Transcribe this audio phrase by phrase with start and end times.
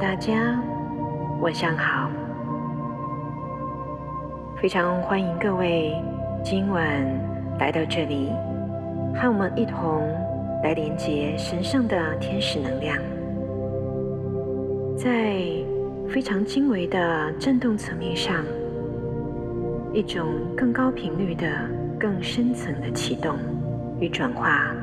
[0.00, 0.58] 大家，
[1.42, 2.10] 晚上好！
[4.56, 5.94] 非常欢迎各位
[6.42, 6.82] 今晚
[7.58, 8.32] 来到这里，
[9.14, 10.08] 和我们一同
[10.64, 12.96] 来连接神圣的天使能量，
[14.96, 15.36] 在
[16.08, 18.42] 非常精微的振动层面上，
[19.92, 21.46] 一种更高频率的、
[21.98, 23.36] 更深层的启动
[24.00, 24.74] 与转化。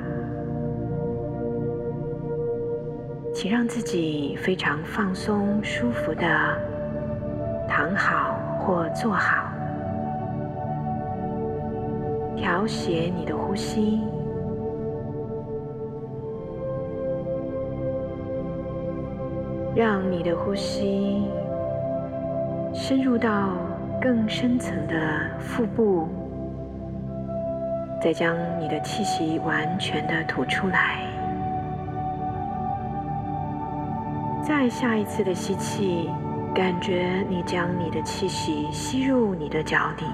[3.39, 6.25] 请让自己非常放松、舒服的
[7.69, 9.47] 躺好或坐好，
[12.35, 14.01] 调节你的呼吸，
[19.75, 21.21] 让你的呼吸
[22.73, 23.51] 深入到
[24.01, 24.95] 更深层的
[25.37, 26.09] 腹部，
[28.01, 31.03] 再将你的气息完全的吐出来。
[34.47, 36.09] 再下一次的吸气，
[36.55, 40.05] 感觉你将你的气息吸入你的脚底，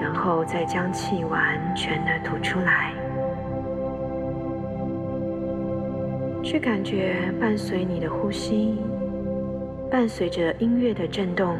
[0.00, 2.94] 然后再将气完全的吐出来。
[6.42, 8.78] 去感觉伴随你的呼吸，
[9.90, 11.58] 伴随着音乐的震动，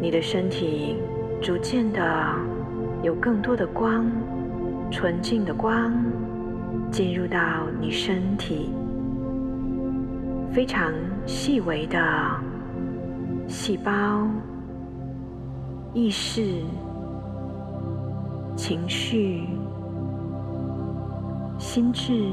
[0.00, 1.02] 你的身体
[1.40, 2.00] 逐渐的
[3.02, 4.08] 有更多的光，
[4.88, 5.92] 纯净的光
[6.92, 7.40] 进入到
[7.80, 8.72] 你身体。
[10.52, 10.92] 非常
[11.26, 11.98] 细微的
[13.48, 14.28] 细胞、
[15.94, 16.62] 意识、
[18.54, 19.46] 情绪、
[21.58, 22.30] 心智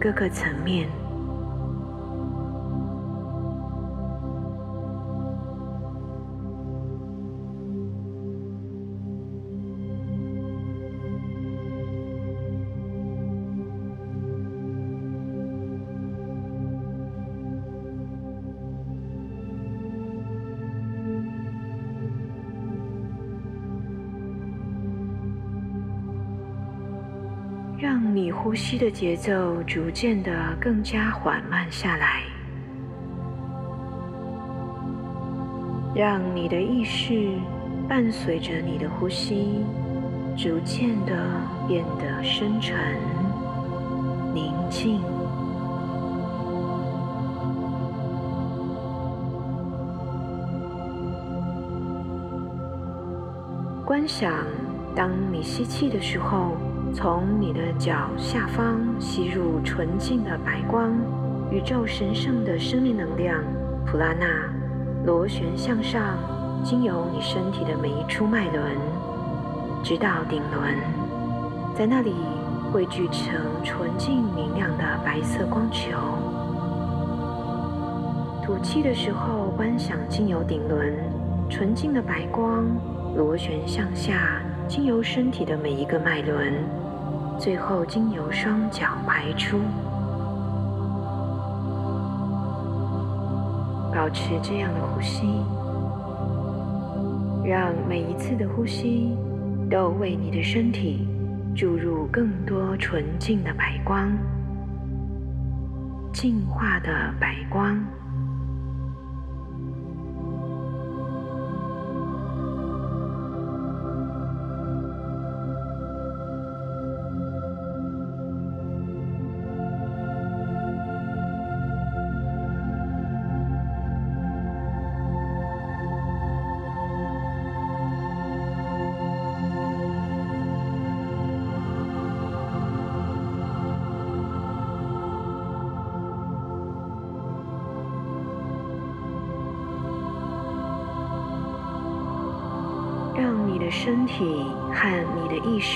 [0.00, 0.88] 各个层面。
[28.48, 32.22] 呼吸的节奏逐渐的更加缓慢下来，
[35.94, 37.34] 让你的意识
[37.86, 39.62] 伴随着你的呼吸，
[40.34, 41.12] 逐渐的
[41.68, 42.74] 变得深沉、
[44.32, 44.98] 宁静。
[53.84, 54.32] 观想，
[54.96, 56.56] 当你吸气的时候。
[56.94, 60.92] 从你的脚下方吸入纯净的白光，
[61.50, 63.42] 宇宙神圣的生命能量
[63.86, 64.26] 普拉纳
[65.04, 66.18] 螺旋向上，
[66.64, 68.62] 经由你身体的每一处脉轮，
[69.82, 70.74] 直到顶轮，
[71.74, 72.14] 在那里
[72.72, 75.90] 汇聚成纯净明亮的白色光球。
[78.44, 80.94] 吐气的时候，观想经由顶轮
[81.48, 82.64] 纯净的白光
[83.14, 84.42] 螺旋向下。
[84.66, 86.52] 经由身体的每一个脉轮，
[87.38, 89.58] 最后经由双脚排出。
[93.94, 95.26] 保持这样的呼吸，
[97.44, 99.16] 让每一次的呼吸
[99.70, 101.08] 都为你的身体
[101.56, 104.10] 注入更多纯净的白光，
[106.12, 107.76] 净化的白光。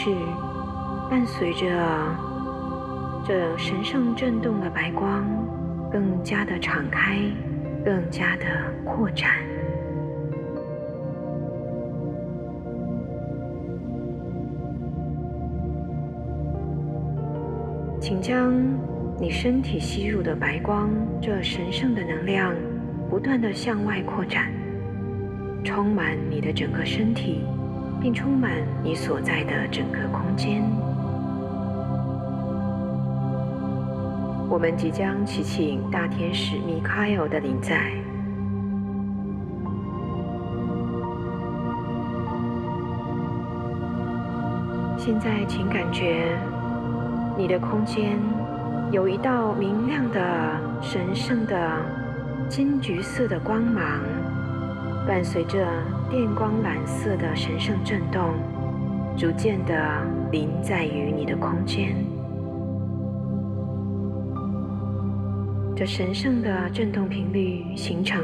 [0.04, 0.10] 是，
[1.08, 1.64] 伴随着
[3.24, 5.24] 这神圣震动的白光，
[5.92, 7.20] 更加的敞开，
[7.84, 8.44] 更加的
[8.84, 9.30] 扩展。
[18.00, 18.52] 请将
[19.20, 20.90] 你身体吸入的白光，
[21.20, 22.52] 这神圣的能量，
[23.08, 24.50] 不断的向外扩展，
[25.62, 27.44] 充满你的整个身体。
[28.02, 28.50] 并充满
[28.82, 30.60] 你所在的整个空间。
[34.50, 37.92] 我们即将祈请大天使米卡尔的临在。
[44.98, 46.36] 现在，请感觉
[47.36, 48.18] 你的空间
[48.90, 50.20] 有一道明亮的、
[50.80, 51.56] 神圣的
[52.48, 54.00] 金橘色的光芒，
[55.06, 55.66] 伴随着
[56.10, 58.34] 电光蓝色的神圣震动，
[59.16, 59.74] 逐渐的
[60.30, 61.94] 临在于你的空间。
[65.74, 68.22] 这神圣的震动频率形成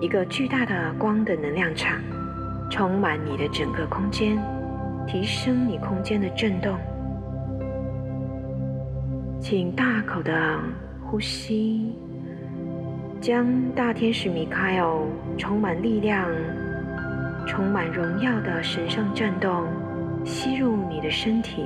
[0.00, 2.00] 一个巨大的光的能量场，
[2.70, 4.36] 充满你的整个空间，
[5.06, 6.76] 提升你空间的震动。
[9.40, 10.58] 请大口的
[11.04, 11.94] 呼吸，
[13.26, 13.44] 将
[13.74, 14.88] 大天使米开尔
[15.36, 16.30] 充满力量、
[17.44, 19.66] 充满荣耀的神圣震动
[20.24, 21.64] 吸入你的身体，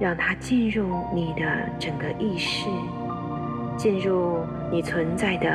[0.00, 1.42] 让它进入你的
[1.78, 2.68] 整个意识，
[3.76, 5.48] 进入你存在的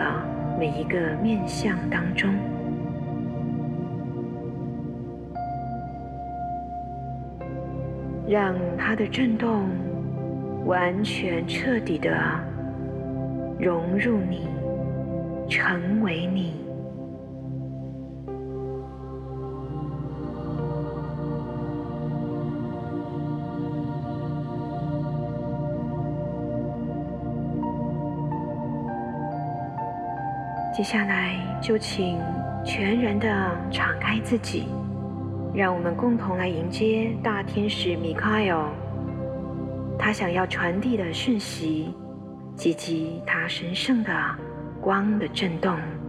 [0.58, 2.34] 每一个面相当中，
[8.30, 9.66] 让它的震动。
[10.64, 12.16] 完全彻底的
[13.60, 14.48] 融入你，
[15.50, 16.54] 成为你。
[30.74, 32.18] 接下来就请
[32.66, 34.68] 全然的敞开自己，
[35.54, 38.70] 让我们共同来迎接大天使米卡尔。
[40.00, 41.94] 他想要传递的讯息，
[42.64, 44.12] 以及他神圣的
[44.82, 46.01] 光的震动。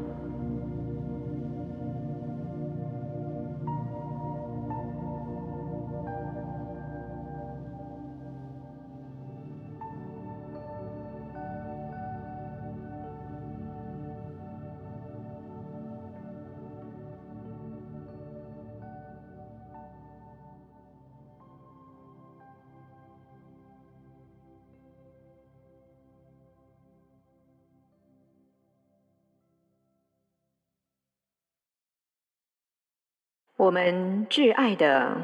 [33.63, 35.17] 我们挚爱的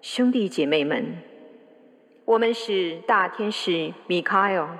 [0.00, 1.18] 兄弟姐妹们，
[2.24, 4.78] 我们是大天使米开尔，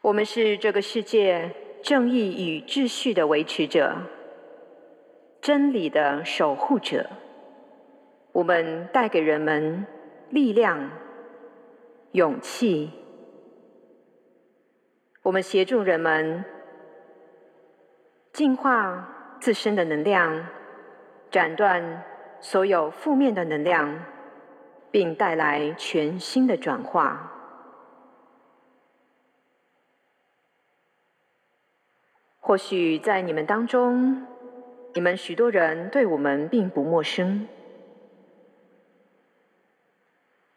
[0.00, 1.50] 我们是这个世界
[1.82, 3.96] 正义与秩序的维持者，
[5.40, 7.10] 真理的守护者。
[8.30, 9.84] 我们带给人们
[10.30, 10.88] 力量、
[12.12, 12.92] 勇气，
[15.24, 16.44] 我们协助人们
[18.32, 19.16] 进化。
[19.40, 20.46] 自身的能量，
[21.30, 22.02] 斩断
[22.40, 24.04] 所有负面的能量，
[24.90, 27.32] 并带来全新的转化。
[32.40, 34.26] 或许在你们当中，
[34.94, 37.46] 你们许多人对我们并不陌生。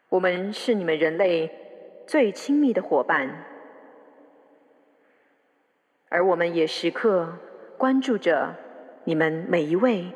[0.08, 1.50] 我们是你们人类
[2.06, 3.44] 最亲密的伙伴，
[6.08, 7.32] 而我们也时刻
[7.78, 8.54] 关注着。
[9.04, 10.12] 你们每一位，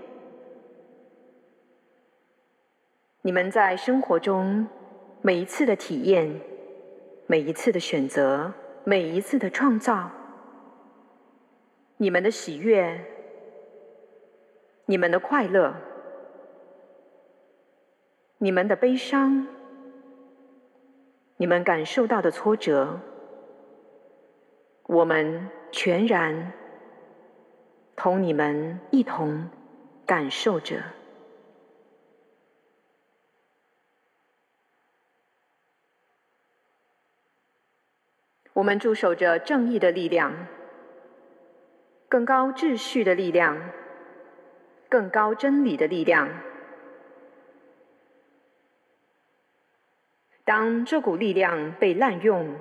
[3.22, 4.68] 你们在生活中
[5.22, 6.40] 每一次的体验、
[7.26, 8.52] 每一次的选择、
[8.84, 10.08] 每一次的创造，
[11.96, 13.04] 你们的喜悦、
[14.84, 15.74] 你们的快乐、
[18.38, 19.48] 你们的悲伤、
[21.38, 23.00] 你们感受到的挫折，
[24.84, 26.52] 我们全然。
[27.96, 29.48] 同你们一同
[30.04, 30.82] 感受着，
[38.52, 40.46] 我们驻守着正义的力量，
[42.08, 43.70] 更高秩序的力量，
[44.90, 46.28] 更高真理的力量。
[50.44, 52.54] 当这股力量被滥用，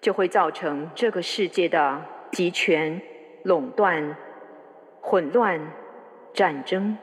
[0.00, 3.00] 就会造成这个世界的集权。
[3.44, 4.16] 垄断、
[5.02, 5.60] 混乱、
[6.32, 6.96] 战争，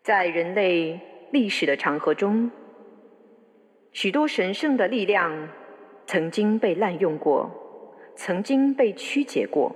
[0.00, 1.00] 在人类
[1.32, 2.52] 历史的长河中，
[3.90, 5.48] 许多神圣的力量
[6.06, 7.50] 曾经被滥用过，
[8.14, 9.74] 曾经被曲解过，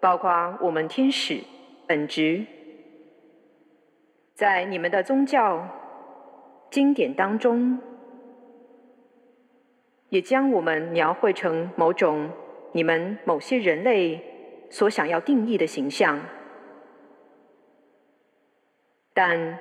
[0.00, 1.40] 包括我们天使
[1.88, 2.46] 本质，
[4.34, 5.68] 在你们的宗教
[6.70, 7.80] 经典当中。
[10.12, 12.28] 也将我们描绘成某种
[12.72, 14.20] 你们某些人类
[14.68, 16.20] 所想要定义的形象，
[19.14, 19.58] 但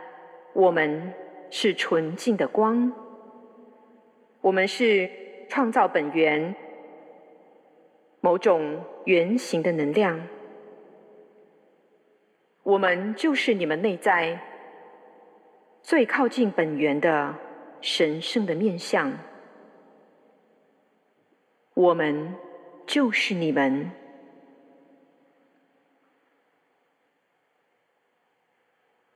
[0.54, 1.14] 我们
[1.50, 2.92] 是纯净的光，
[4.42, 5.10] 我们是
[5.48, 6.54] 创造本源
[8.20, 10.20] 某种圆形的能量，
[12.64, 14.38] 我们就是你们内在
[15.82, 17.34] 最靠近本源的
[17.80, 19.14] 神圣的面相。
[21.74, 22.36] 我们
[22.86, 23.92] 就是你们。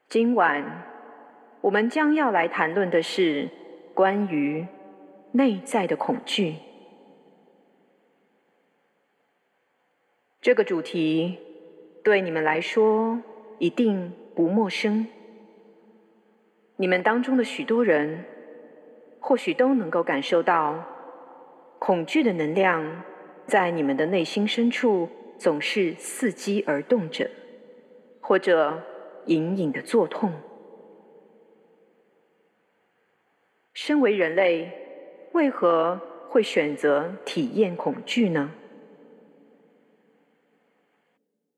[0.07, 0.83] 今晚
[1.59, 3.49] 我们将要来谈论的是
[3.93, 4.65] 关于
[5.33, 6.55] 内在的恐惧。
[10.41, 11.37] 这个主题
[12.03, 13.19] 对你们来说
[13.59, 15.05] 一定不陌生。
[16.77, 18.23] 你们当中的许多人，
[19.19, 20.85] 或许都能够感受到
[21.85, 23.03] 恐惧的能量，
[23.45, 27.29] 在你们的内心深处总是伺机而动着，
[28.19, 28.81] 或者
[29.27, 30.33] 隐隐的作痛。
[33.71, 34.71] 身为人类，
[35.33, 38.51] 为何会选择体验恐惧呢？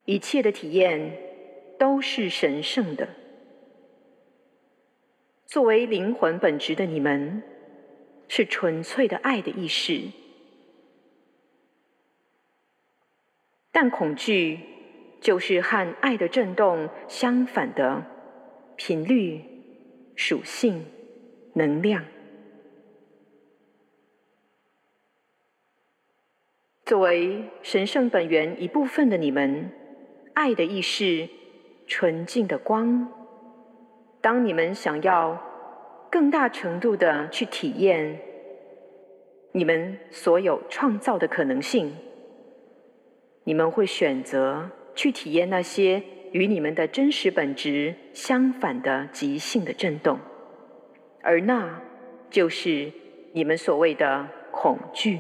[0.04, 1.18] 一切的体验
[1.80, 3.08] 都是神圣的。
[5.46, 7.42] 作为灵魂本质的你们，
[8.28, 10.02] 是纯粹的爱的意识，
[13.72, 14.60] 但恐惧
[15.22, 18.06] 就是和爱的震动相反的
[18.76, 19.42] 频率、
[20.16, 20.86] 属性、
[21.54, 22.06] 能量。
[26.86, 29.72] 作为神圣本源一部分的你们，
[30.34, 31.28] 爱的意识、
[31.86, 33.12] 纯净的光。
[34.22, 35.42] 当你们想要
[36.10, 38.20] 更大程度的去体验
[39.52, 41.96] 你们所有创造的可能性，
[43.44, 50.20] 你们会选择去体验那些与你们的真实本质相反的即兴的震动，
[51.22, 51.82] 而那
[52.30, 52.92] 就是
[53.34, 55.20] 你们所谓的恐惧。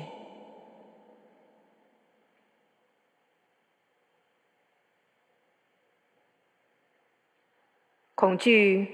[8.14, 8.88] 恐惧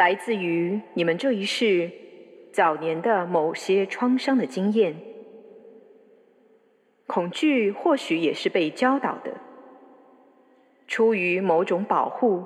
[0.00, 1.90] 来自于你们这一世
[2.54, 4.96] 早年的某些创伤的经验。
[7.06, 9.30] 恐惧或许也是被教导的，
[10.88, 12.42] 出于某种保护、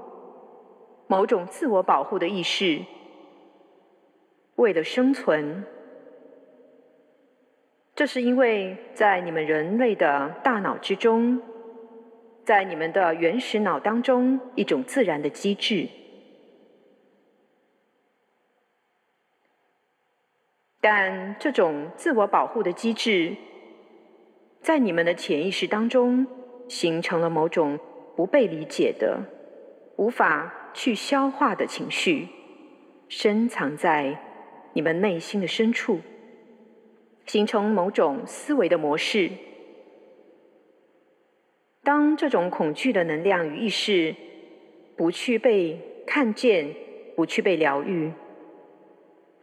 [1.07, 2.81] 某种自我保护的意识，
[4.57, 5.65] 为了生存。
[7.95, 11.41] 这是因为在你们人类的大脑之中。
[12.45, 15.89] 在你们的原始脑当中，一种自然的机制，
[20.87, 23.35] 但这种自我保护的机制，
[24.61, 26.27] 在你们的潜意识当中
[26.69, 27.79] 形成了某种
[28.15, 29.19] 不被理解的、
[29.97, 32.29] 无法去消化的情绪，
[33.09, 34.19] 深藏在
[34.75, 36.01] 你们内心的深处，
[37.25, 39.31] 形成某种思维的模式。
[41.83, 44.15] 当这种恐惧的能量与意识
[44.99, 46.75] 不去被看见、
[47.17, 48.13] 不去被疗愈，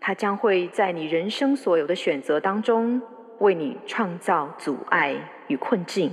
[0.01, 3.01] 它将会在你人生所有的选择当中
[3.39, 5.15] 为你创造阻碍
[5.47, 6.11] 与困境。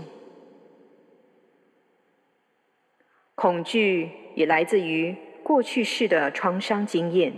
[3.35, 7.33] 恐惧也来自于过去式的创伤经验，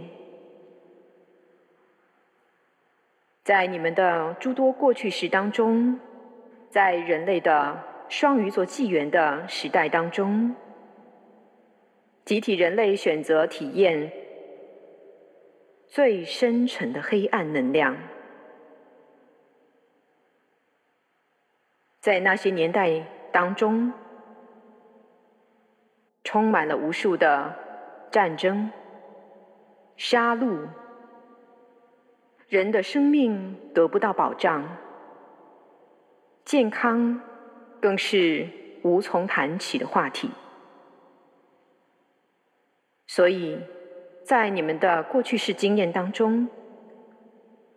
[3.43, 5.99] 在你们的诸多过去式当中，
[6.69, 7.87] 在人类的。
[8.11, 10.53] 双鱼座纪元的时代当中，
[12.25, 14.11] 集体人类选择体验
[15.91, 17.97] 最深沉的黑暗能量。
[21.99, 23.93] 在那些年代当中，
[26.25, 27.55] 充满了无数的
[28.11, 28.71] 战争、
[29.99, 30.69] 杀戮，
[32.49, 34.65] 人的生命得不到保障，
[36.45, 37.21] 健康。
[37.83, 38.47] 更是
[38.83, 40.31] 无从谈起的话题。
[43.07, 43.59] 所以，
[44.25, 46.49] 在你们的过去式经验当中，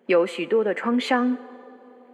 [0.05, 1.37] 有许多的创伤，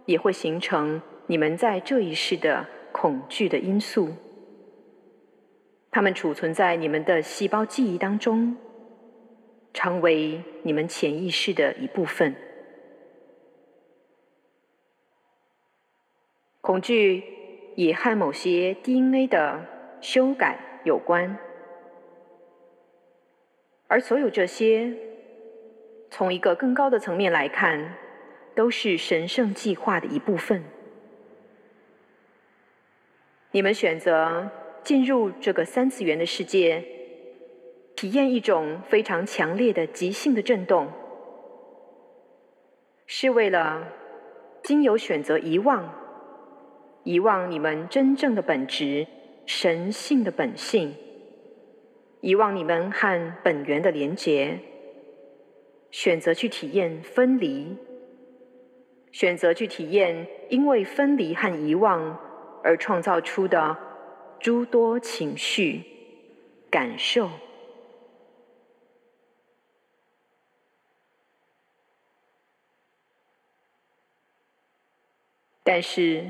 [0.06, 4.10] 也会形成你们在这一世的恐惧的因素。
[5.90, 8.56] 它们储存在你们的细胞记忆当中，
[9.72, 12.34] 成为你们潜意识的一部分。
[16.60, 17.38] 恐惧。
[17.76, 19.64] 也和某些 DNA 的
[20.02, 21.38] 修改有关，
[23.90, 24.94] 而所有这些，
[26.12, 27.96] 从一个更高的层面来看，
[28.54, 30.62] 都是神圣计划的一部分。
[33.50, 34.48] 你们选择
[34.84, 36.84] 进入这个三次元的世界，
[37.96, 40.86] 体验一种非常强烈的即兴的震动，
[43.06, 43.88] 是为了
[44.62, 45.92] 经由选择遗忘。
[47.02, 49.04] 遗忘你们真正的本质、
[49.46, 50.94] 神性的本性，
[52.20, 54.58] 遗忘你们和本源的连结，
[55.90, 57.76] 选择去体验分离，
[59.10, 62.18] 选择去体验因为分离和遗忘
[62.62, 63.76] 而创造出的
[64.38, 65.82] 诸多情绪、
[66.70, 67.30] 感受。
[75.62, 76.24] 但是，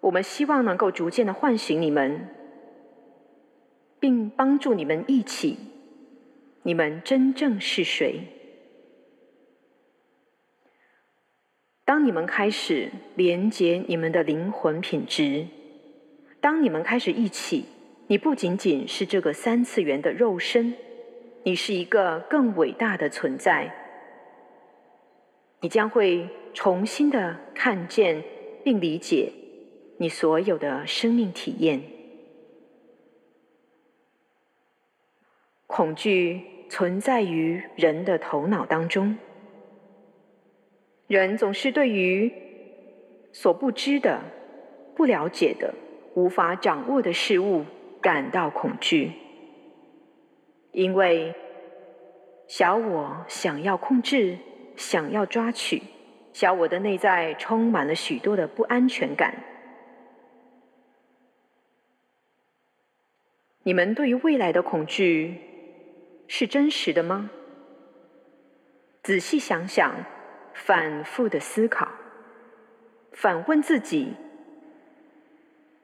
[0.00, 2.35] 我们希望能够逐渐的唤醒你们，
[4.00, 5.56] 并帮助你们一起
[6.62, 8.20] 你们真正是谁。
[11.84, 15.46] 当你们开始连接你们的灵魂品质，
[16.40, 17.64] 当你们开始一起，
[18.06, 20.74] 你不仅仅是这个三次元的肉身，
[21.44, 23.74] 你是一个更伟大的存在，
[25.60, 26.28] 你将会。
[26.56, 28.24] 重新的看见
[28.64, 29.30] 并理解
[29.98, 31.82] 你所有的生命体验。
[35.76, 39.18] 恐惧存在于人的头脑当中，
[41.06, 42.32] 人总是对于
[43.30, 44.22] 所不知的、
[44.94, 45.74] 不了解的、
[46.14, 47.66] 无法掌握的事物
[48.00, 49.12] 感到恐惧，
[50.72, 51.34] 因为
[52.48, 54.38] 小我想要控制，
[54.76, 55.82] 想要抓取。
[56.32, 59.44] 小我的内在充满了许多的不安全感。
[63.62, 65.40] 你们对于未来的恐惧
[66.28, 67.30] 是真实的吗？
[69.02, 69.94] 仔细想想，
[70.54, 71.88] 反复的思考，
[73.12, 74.14] 反问自己，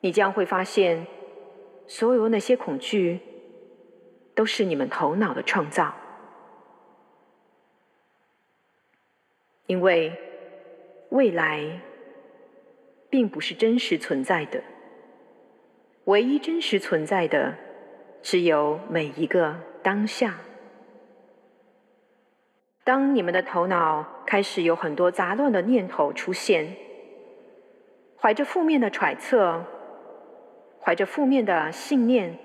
[0.01, 1.07] 你将会发现，
[1.87, 3.21] 所有那些恐惧
[4.35, 5.95] 都是你们头脑的创造，
[9.67, 10.13] 因为。
[11.13, 11.83] 未来
[13.11, 14.65] 并不是真实存在的，
[16.05, 17.55] 唯一真实存在的
[18.23, 20.39] 只有每一个当下。
[22.85, 26.77] 当你们的头脑开始有很多杂乱的念头出现，
[28.21, 29.65] 怀着负面的揣测，
[30.81, 32.39] 怀着负面的信念，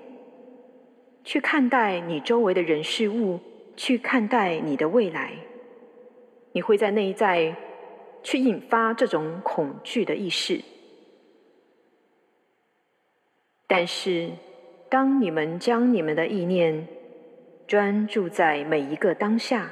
[1.24, 3.40] 去看待你周围的人事物，
[3.76, 5.32] 去看待你的未来，
[6.52, 7.56] 你会在内在。
[8.20, 10.60] 去引发这种恐惧的意识，
[13.68, 14.32] 但是
[14.90, 16.88] 当你们将你们的意念
[17.68, 19.70] 专注在每一个当下，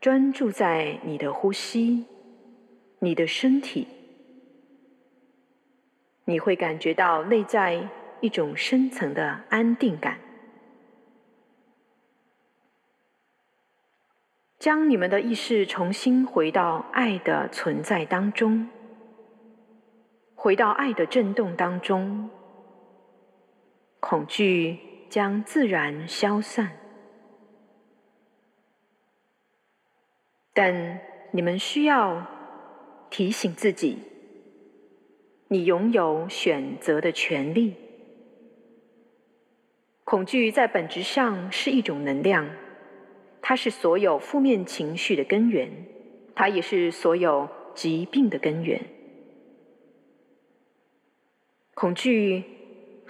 [0.00, 2.06] 专注在你的呼吸、
[3.00, 3.86] 你的身体，
[6.24, 7.86] 你会感觉到内在
[8.22, 10.18] 一种深层的安定感。
[14.58, 18.66] 将你们的意识重新回到爱的存在当中，
[20.34, 22.30] 回到爱的震动当中，
[24.00, 26.72] 恐惧将自然消散。
[30.52, 32.26] 但你们需要
[33.10, 33.98] 提醒自己：
[35.48, 37.74] 你拥有选择的权利。
[40.04, 42.48] 恐惧在本质上是一种能量。
[43.40, 45.70] 它是所有负面情绪的根源，
[46.34, 48.84] 它也是所有疾病的根源。
[51.72, 52.44] 恐惧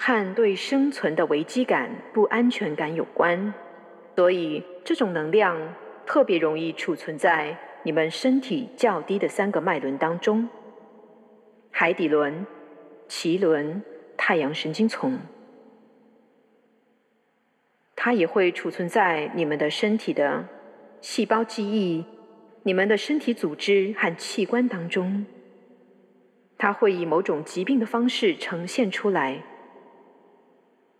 [0.00, 3.52] 和对生存的危机感、不安全感有关，
[4.14, 5.74] 所以这种能量
[6.06, 10.48] 特别容易储存在你们身体较低的三个脉轮当中：
[11.72, 12.46] 海底轮、
[13.08, 13.82] 脐轮、
[14.16, 15.18] 太阳神经丛。
[17.96, 20.46] 它也会储存在你们的身体的
[21.00, 22.04] 细胞记忆、
[22.62, 25.26] 你们的身体组织和器官当中。
[26.56, 29.42] 它会以某种疾病的方式呈现出来。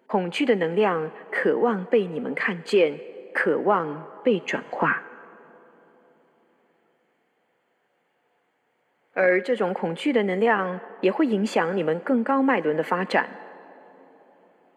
[0.09, 2.99] 恐惧的能量渴望被你们看见，
[3.33, 5.05] 渴望被转化。
[9.13, 13.29] 而这种恐惧的能量也会影响你们更高脉轮的发展。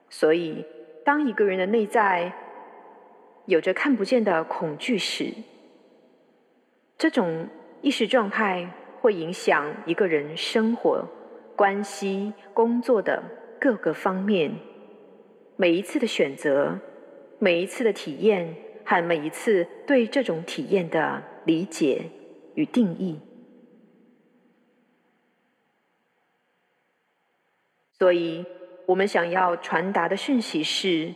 [0.08, 0.64] 所以。
[1.04, 2.32] 当一个人的内在
[3.48, 5.34] 有着看不见的恐惧时，
[6.96, 7.48] 这种
[7.82, 8.70] 意识状态
[9.02, 11.04] 会影响一个人生活、
[11.56, 13.24] 关系、工作的
[13.60, 14.54] 各个方面。
[15.62, 16.80] 每一次的选择，
[17.38, 22.10] 每一次的体验，和每一次对这种体验的理解
[22.56, 23.20] 与定义。
[28.00, 28.44] 所以。
[28.88, 31.14] 我们想要传达的讯息是：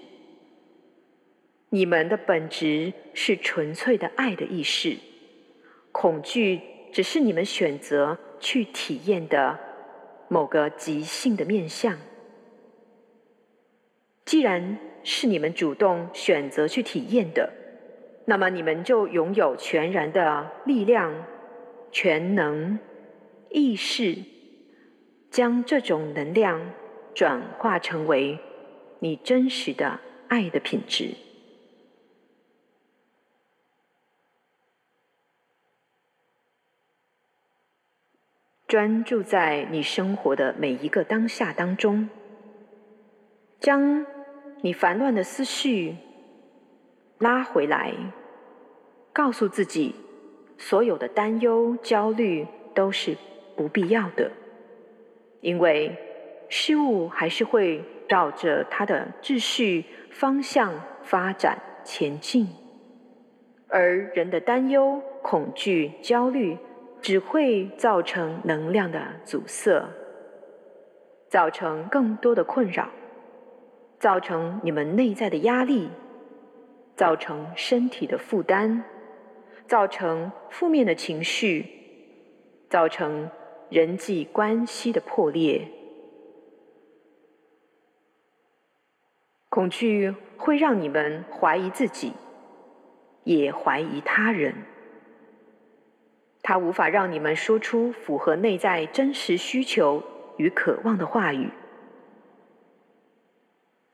[1.70, 4.96] 你们的本质是纯粹的爱的意识，
[5.92, 6.62] 恐惧
[6.94, 9.60] 只是你们选择去体验的
[10.30, 11.98] 某个即兴的面相。
[14.26, 17.54] 既然是你们主动选择去体验的，
[18.26, 21.26] 那么你们就拥有全然的力量、
[21.92, 22.80] 全能、
[23.50, 24.18] 意识，
[25.30, 26.72] 将这种能量
[27.14, 28.40] 转化成为
[29.00, 31.14] 你真实的爱的品质。
[38.68, 42.10] 专注在你生活的每一个当下当中，
[43.60, 44.04] 将
[44.62, 45.96] 你烦乱的思绪
[47.20, 47.94] 拉回来，
[49.14, 49.96] 告诉自己，
[50.58, 53.16] 所有的担忧、焦虑都是
[53.56, 54.32] 不必要的，
[55.42, 55.96] 因为
[56.50, 62.48] 事物还是会照着它的秩序方向发展前进，
[63.68, 66.58] 而人的担忧、恐惧、焦虑。
[67.02, 69.88] 只会造成能量的阻塞，
[71.30, 72.90] 造成更多的困扰，
[74.06, 75.90] 造成你们内在的压力，
[76.96, 78.84] 造成身体的负担，
[79.66, 81.66] 造成负面的情绪，
[82.70, 83.32] 造成
[83.72, 85.68] 人际关系的破裂。
[89.50, 92.14] 恐惧会让你们怀疑自己，
[93.24, 94.54] 也怀疑他人。
[96.44, 100.04] 它无法让你们说出符合内在真实需求
[100.38, 101.50] 与渴望的话语，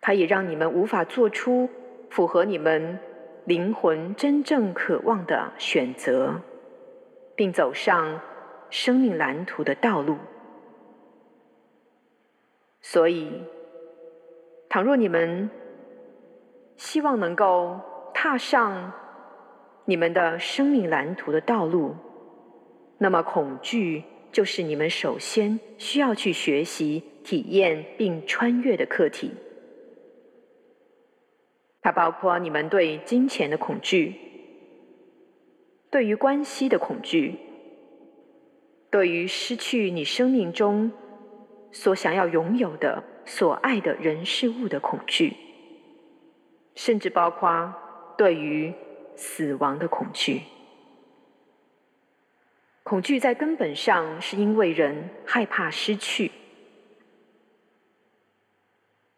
[0.02, 1.70] 它也让你们无法做出
[2.10, 3.00] 符合你们
[3.46, 6.42] 灵魂真正渴望的选择，
[7.36, 8.20] 并走上
[8.72, 10.18] 生命蓝图的道路。
[12.82, 13.44] 所以，
[14.68, 15.50] 倘若你们
[16.78, 17.80] 希望能够
[18.12, 18.92] 踏上
[19.86, 21.96] 你们的生命蓝图的道路，
[22.98, 29.32] 那么，恐惧就是你们首先需要去学习、体验并穿越的课题。
[31.82, 34.16] 它包括你们对金钱的恐惧，
[35.90, 37.40] 对于关系的恐惧，
[38.92, 40.92] 对于失去你生命中
[41.72, 45.36] 所想要拥有的、所爱的人事物的恐惧，
[46.76, 47.74] 甚至包括
[48.18, 48.74] 对于
[49.16, 50.42] 死亡的恐惧。
[52.84, 56.32] 恐惧在根本上是因为人害怕失去，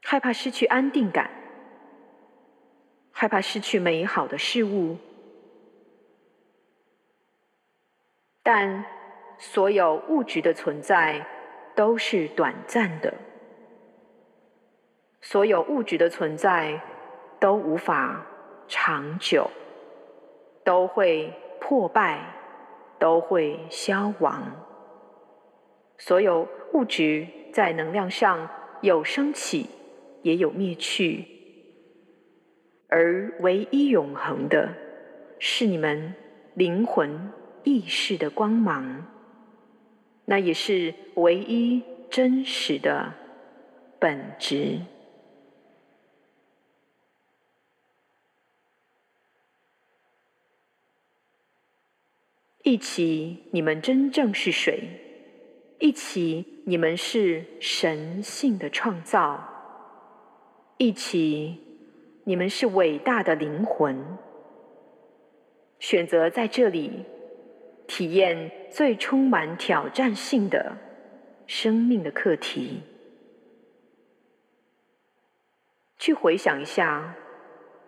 [0.01, 1.31] 害怕失去安定感，
[3.13, 4.97] 害怕失去美好的事物。
[8.43, 8.83] 但
[9.37, 11.25] 所有物质的存在
[11.73, 13.13] 都是短暂的，
[15.21, 16.81] 所有物质的存在
[17.39, 18.25] 都无法
[18.67, 19.49] 长久，
[20.65, 22.19] 都会破败。
[22.99, 24.41] 都会消亡。
[25.97, 28.47] 所有物质在能量上
[28.79, 29.69] 有升起，
[30.21, 31.27] 也有灭去，
[32.95, 34.71] 而唯一永恒的，
[35.39, 36.13] 是你们
[36.53, 37.31] 灵魂
[37.63, 39.07] 意识的光芒，
[40.25, 43.15] 那也是唯一真实的
[43.97, 44.77] 本质。
[52.61, 54.87] 一起，你们真正是谁？
[55.79, 59.49] 一起，你们是神性的创造。
[60.77, 61.62] 一起，
[62.23, 64.17] 你们是伟大的灵魂。
[65.79, 67.03] 选择在这里
[67.87, 70.77] 体验最充满挑战性的
[71.45, 72.81] 生命的课题。
[75.97, 77.15] 去回想一下，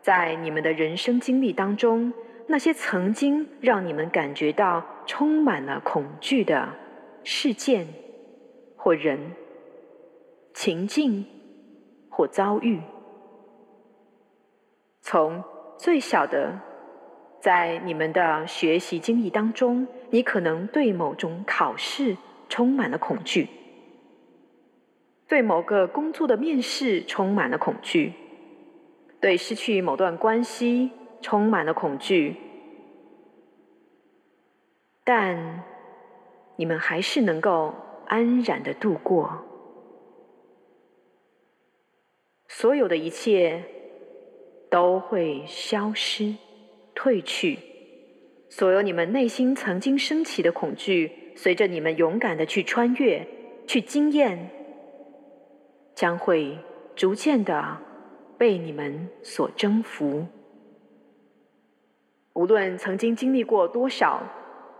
[0.01, 2.13] 在你们的人生经历当中。
[2.47, 6.69] 那些曾经让你们感觉到充满了恐惧的
[7.23, 7.87] 事件
[8.75, 9.31] 或人、
[10.53, 11.25] 情境
[12.07, 12.79] 或遭遇，
[15.07, 15.43] 从
[15.77, 16.59] 最小的，
[17.39, 22.17] 在你们的学习经历当中，你可能对某种考试
[22.49, 23.47] 充满了恐惧，
[25.27, 28.13] 对某个工作的面试充满了恐惧，
[29.21, 30.91] 对失去某段关系。
[31.21, 32.35] 充满了恐惧，
[35.03, 35.63] 但
[36.55, 37.73] 你们还是能够
[38.05, 39.43] 安然的度过。
[42.47, 43.63] 所有的一切
[44.69, 46.35] 都会消失、
[46.93, 47.59] 退去。
[48.49, 53.27] 所有你们内心曾经升起的恐惧，随着你们勇敢的去穿越、
[53.67, 54.49] 去经验，
[55.93, 56.57] 将会
[56.95, 57.77] 逐渐的
[58.37, 60.25] 被你们所征服。
[62.33, 64.21] 无论曾经经历过多少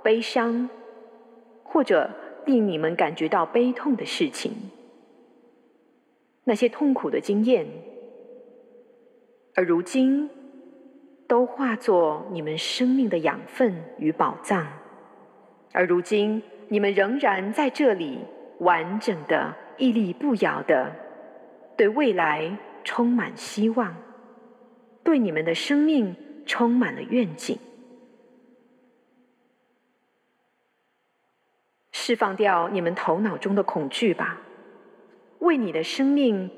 [0.04, 0.70] 悲伤，
[1.64, 2.10] 或者
[2.46, 4.54] 令你们感觉到悲痛的事情，
[6.44, 7.66] 那些痛苦的经验
[9.56, 10.30] 而如今
[11.28, 14.68] 都化作你们生命的养分与宝藏。
[15.72, 18.20] 而如今你们仍然在这里，
[18.60, 20.94] 完整的、屹立不摇的，
[21.78, 23.96] 对未来充满希望，
[25.04, 26.16] 对你们的生命
[26.46, 27.58] 充满了愿景。
[31.92, 34.42] 释放掉你们头脑中的恐惧吧，
[35.40, 36.52] 为你的生命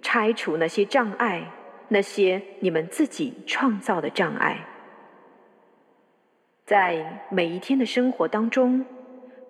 [0.00, 1.52] 拆除那些障碍，
[1.88, 4.66] 那些你们自己创造的障碍。
[6.64, 8.84] 在每一天的生活当中，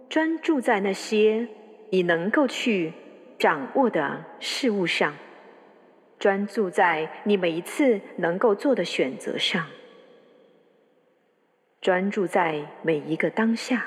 [0.09, 1.49] 专注在那些
[1.91, 2.93] 你能够去
[3.39, 5.15] 掌握的事物上，
[6.19, 9.67] 专注在你每一次能够做的选择上，
[11.81, 13.87] 专注在每一个当下。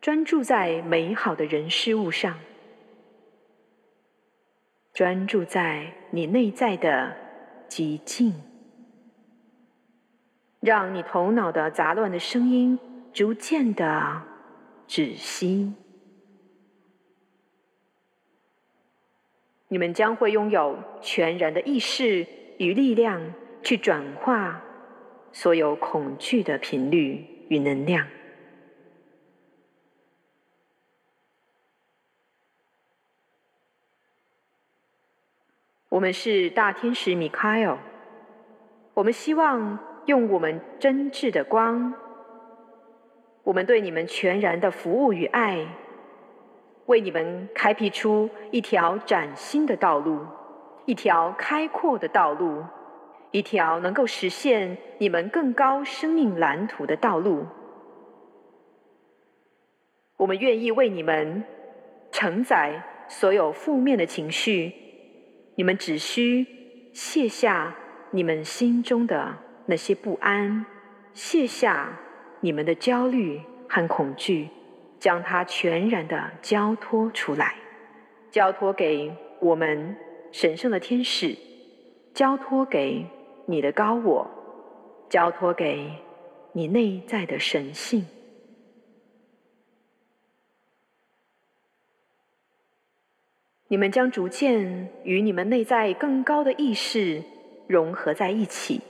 [0.00, 2.38] 专注在美好的人事物上，
[4.94, 7.16] 专注在你内在的
[7.68, 8.34] 极静，
[10.60, 12.78] 让你头脑的杂乱的声音
[13.12, 14.22] 逐渐的
[14.86, 15.72] 止息。
[19.68, 22.26] 你们将会拥有全然的意识
[22.58, 24.64] 与力量，去转化
[25.30, 28.06] 所有恐惧的频率与能量。
[35.98, 37.76] 我们是大天使米开尔，
[38.94, 41.92] 我们希望用我们真挚的光，
[43.42, 45.66] 我们对你们全然的服务与爱，
[46.86, 50.20] 为你们开辟出一条崭新的道路，
[50.86, 52.62] 一条开阔的道路，
[53.32, 57.44] 一条能够实现你们更高生命蓝图的道路。
[60.16, 61.42] 我们愿意为你们
[62.12, 64.87] 承载所有负面的情绪。
[65.58, 66.46] 你们只需
[66.92, 67.74] 卸下
[68.12, 70.64] 你们心中的那些不安，
[71.14, 71.98] 卸下
[72.40, 74.50] 你们的焦虑和恐惧，
[75.00, 77.56] 将它全然的交托出来，
[78.30, 79.96] 交托给我们
[80.30, 81.36] 神圣的天使，
[82.14, 83.04] 交托给
[83.46, 84.30] 你的高我，
[85.08, 85.90] 交托给
[86.52, 88.06] 你内在的神性。
[93.70, 97.22] 你们将逐渐与你们内在更高的意识
[97.66, 98.80] 融合在一起，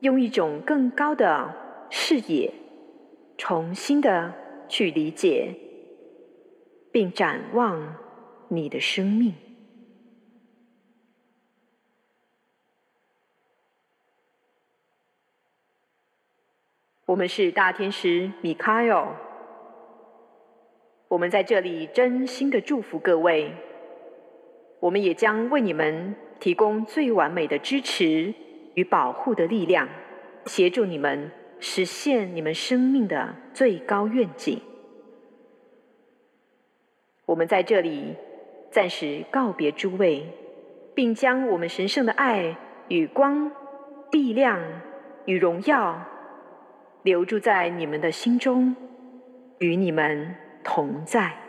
[0.00, 1.54] 用一种更高的
[1.88, 2.52] 视野，
[3.38, 4.34] 重新的
[4.68, 5.54] 去理解
[6.92, 7.96] 并展望
[8.48, 9.32] 你的生命。
[17.06, 19.16] 我们是大天使米卡尔，
[21.08, 23.54] 我们在这里真心的祝福各位。
[24.82, 28.34] 我们也将为你们提供最完美的支持
[28.74, 29.88] 与保护的力量，
[30.46, 34.60] 协助你们实现你们生命的最高愿景。
[37.26, 38.16] 我们在这里
[38.72, 40.26] 暂时告别诸位，
[40.96, 42.56] 并将我们神圣的爱
[42.88, 43.52] 与光、
[44.10, 44.58] 力量
[45.26, 46.04] 与荣耀
[47.04, 48.74] 留住在你们的心中，
[49.60, 51.41] 与你们同在。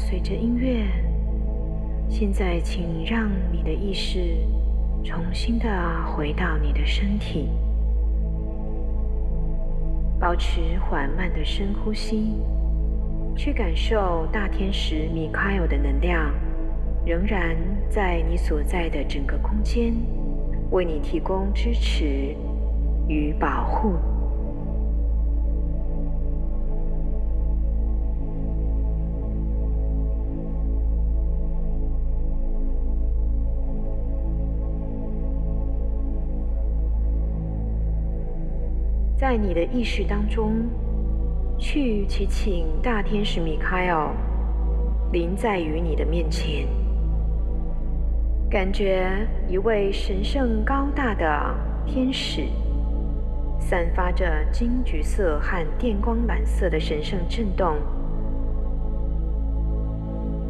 [0.00, 0.86] 随着音乐，
[2.08, 4.36] 现在请让你的意识
[5.02, 5.66] 重新的
[6.06, 7.48] 回到你的身体，
[10.18, 12.32] 保持缓慢的深呼吸，
[13.36, 16.32] 去感受大天使米开尔的能量
[17.04, 17.56] 仍然
[17.90, 19.92] 在你所在的整个空间
[20.70, 22.36] 为你提供支持
[23.08, 23.94] 与保护。
[39.28, 40.66] 在你的意识当中，
[41.58, 44.10] 去祈请大天使米开尔
[45.12, 46.66] 临在于你的面前，
[48.48, 49.06] 感觉
[49.46, 52.44] 一位神圣高大的天使，
[53.60, 57.76] 散发着金橘色和电光蓝色的神圣震动。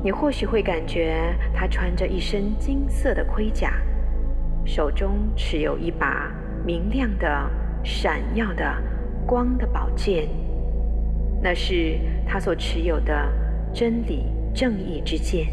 [0.05, 3.73] 你或许会感觉他穿着一身金色的盔甲，
[4.65, 6.33] 手中持有一把
[6.65, 7.51] 明亮的。
[7.91, 8.63] 闪耀的
[9.27, 10.29] 光的宝剑，
[11.43, 13.33] 那是他所持有的
[13.73, 15.49] 真理正义之剑。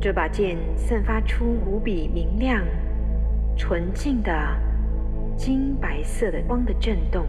[0.00, 2.60] 这把剑散发出无比明亮、
[3.56, 4.32] 纯净的
[5.36, 7.24] 金白色的光的震动，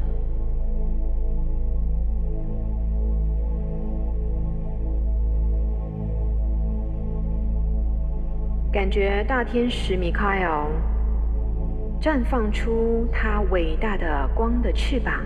[8.71, 10.65] 感觉大天使米开尔。
[12.01, 15.23] 绽放出它伟大的光的翅膀，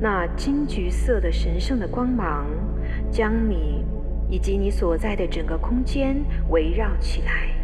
[0.00, 2.46] 那金橘色的神圣的光芒，
[3.12, 3.84] 将你
[4.28, 6.16] 以及你所在的整个空间
[6.50, 7.54] 围绕起来。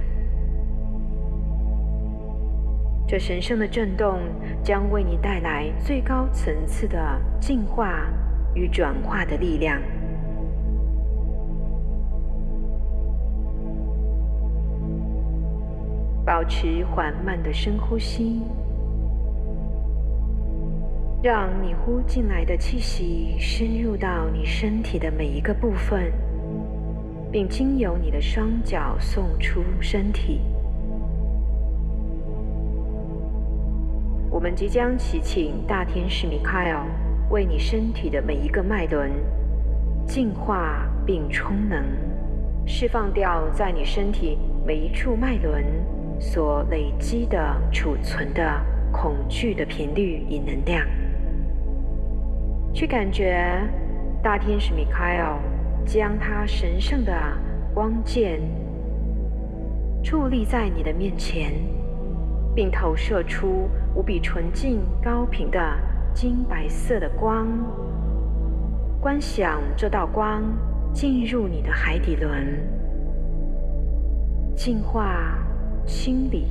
[3.04, 4.20] 这神圣的震动
[4.62, 8.08] 将为你带来最高层次的进化
[8.54, 9.82] 与转化的力量。
[16.24, 18.40] 保持缓慢的深呼吸，
[21.20, 26.12] 让你呼进来的气息深入到你身体的每一个部分，
[27.32, 30.40] 并经由你的双脚送出身体。
[34.30, 36.86] 我们即将祈请大天使米开尔
[37.30, 39.10] 为你身体的每一个脉轮
[40.06, 41.84] 净化并充能，
[42.64, 45.64] 释放掉在你身体每一处脉轮。
[46.18, 47.38] 所累积的、
[47.72, 48.42] 储存的
[48.92, 50.86] 恐惧的频率与能量，
[52.72, 53.60] 去感觉
[54.22, 55.36] 大天使米开尔
[55.84, 57.12] 将他神圣的
[57.74, 58.40] 光剑
[60.02, 61.52] 矗立在你的面前，
[62.54, 65.60] 并投射出无比纯净、高频的
[66.14, 67.48] 金白色的光。
[69.00, 70.44] 观想这道光
[70.92, 72.46] 进入你的海底轮，
[74.54, 75.38] 净化。
[75.86, 76.46] 清理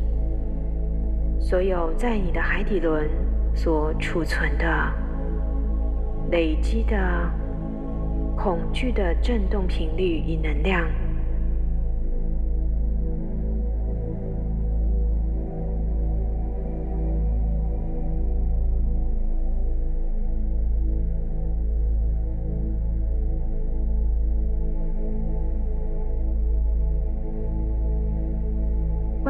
[1.40, 3.10] 所有在你的海底轮
[3.54, 4.66] 所储存的、
[6.30, 6.98] 累积的
[8.38, 10.88] 恐惧的振动频率与能量。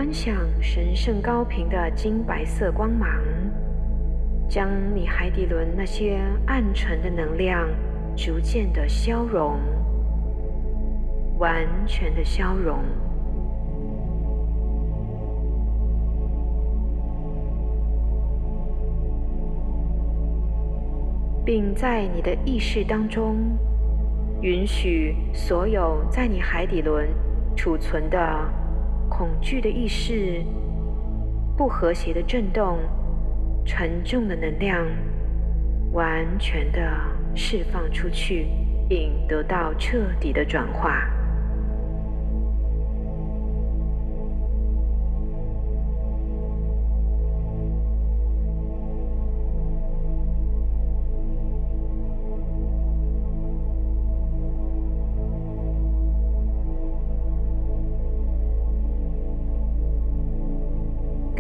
[0.02, 3.08] 观想神圣高频的金白色光芒，
[4.50, 7.70] 将你海底轮那些暗沉的能量
[8.16, 9.60] 逐渐的消融，
[11.38, 12.80] 完全的消融，
[21.46, 23.38] 并在你的意识当中，
[24.42, 27.08] 允许所有在你海底轮
[27.56, 28.61] 储存的。
[29.12, 30.42] 恐惧的意识，
[31.58, 32.80] 不和谐的震动，
[33.66, 34.88] 沉重的能量，
[35.92, 36.80] 完全的
[37.36, 38.48] 释放出去，
[38.88, 41.04] 并得到彻底的转化。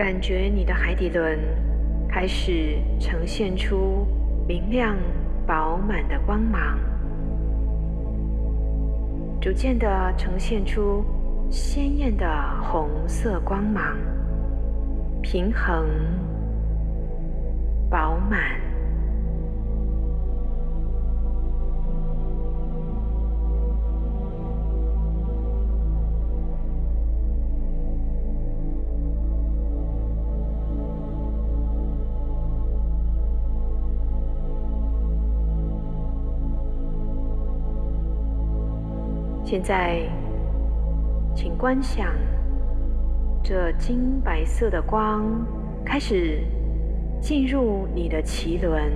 [0.03, 1.37] 感觉你的海底轮
[2.09, 4.07] 开始呈现出
[4.47, 4.95] 明亮
[5.45, 6.79] 饱满的光芒，
[9.39, 11.05] 逐渐的呈现出
[11.51, 12.27] 鲜艳的
[12.63, 13.95] 红色光芒，
[15.21, 15.87] 平衡、
[17.87, 18.59] 饱满，
[39.51, 39.99] 现在，
[41.35, 42.07] 请观想
[43.43, 45.45] 这金白色的光
[45.83, 46.39] 开始
[47.19, 48.89] 进入你的脐轮，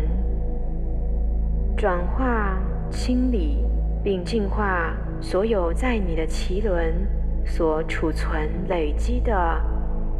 [1.76, 2.58] 转化、
[2.90, 3.66] 清理
[4.02, 7.06] 并净化所有在你的脐轮
[7.46, 9.62] 所储存、累积的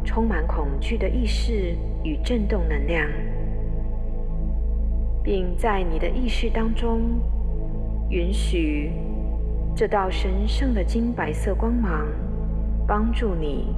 [0.04, 1.74] 充满恐惧的意识
[2.04, 3.08] 与震动能量，
[5.24, 7.00] 并在你的意识当中
[8.10, 8.92] 允许。
[9.76, 12.06] 这道神圣的金白色光芒，
[12.86, 13.76] 帮助你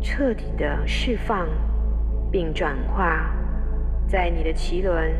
[0.00, 1.46] 彻底的释放
[2.32, 3.30] 并转化，
[4.06, 5.12] 在你的脐轮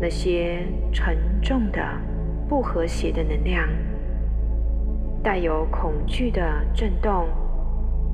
[0.00, 1.80] 那些沉重的、
[2.48, 3.64] 不和谐的能量，
[5.22, 6.42] 带有恐惧的
[6.74, 7.28] 震动，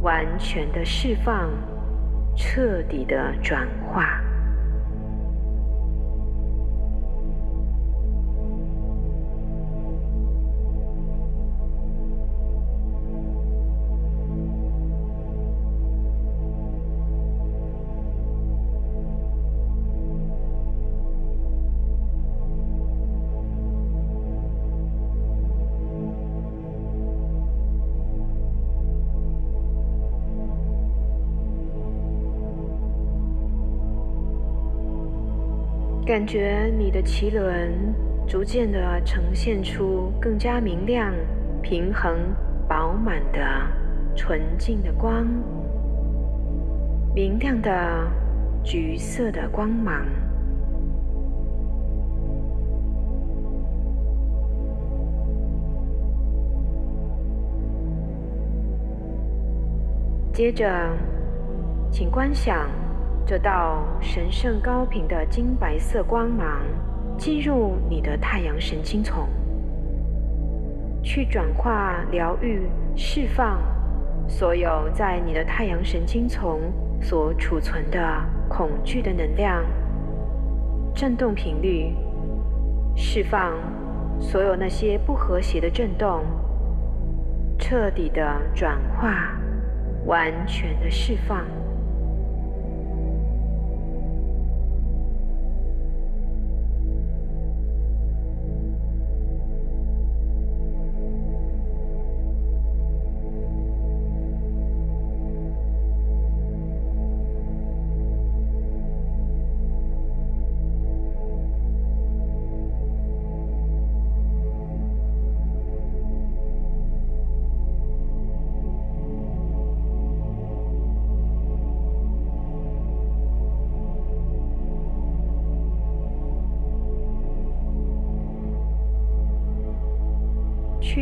[0.03, 1.49] 完全的释放，
[2.37, 4.20] 彻底的转化。
[36.21, 37.73] 感觉你的脐轮
[38.29, 41.15] 逐渐的呈现出更加明亮、
[41.63, 42.15] 平衡、
[42.69, 43.41] 饱满的
[44.15, 45.27] 纯净的光，
[47.15, 48.07] 明亮的
[48.63, 50.05] 橘色的光芒。
[60.35, 60.71] 接着，
[61.91, 62.69] 请观想。
[63.31, 66.63] 这道神圣高频的金白色光芒
[67.17, 69.29] 进入你的太阳神经丛，
[71.01, 73.63] 去转化、疗愈、释放
[74.27, 76.61] 所有在你的太阳神经丛
[77.01, 79.65] 所储存的恐惧的能量、
[80.93, 81.95] 振动频率，
[82.97, 83.53] 释放
[84.19, 86.25] 所有那些不和谐的震动，
[87.57, 89.39] 彻底的转化，
[90.05, 91.47] 完全的释放。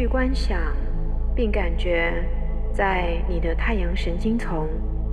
[0.09, 0.59] 观想，
[1.35, 2.13] 并感觉
[2.73, 4.67] 在你的太阳神经丛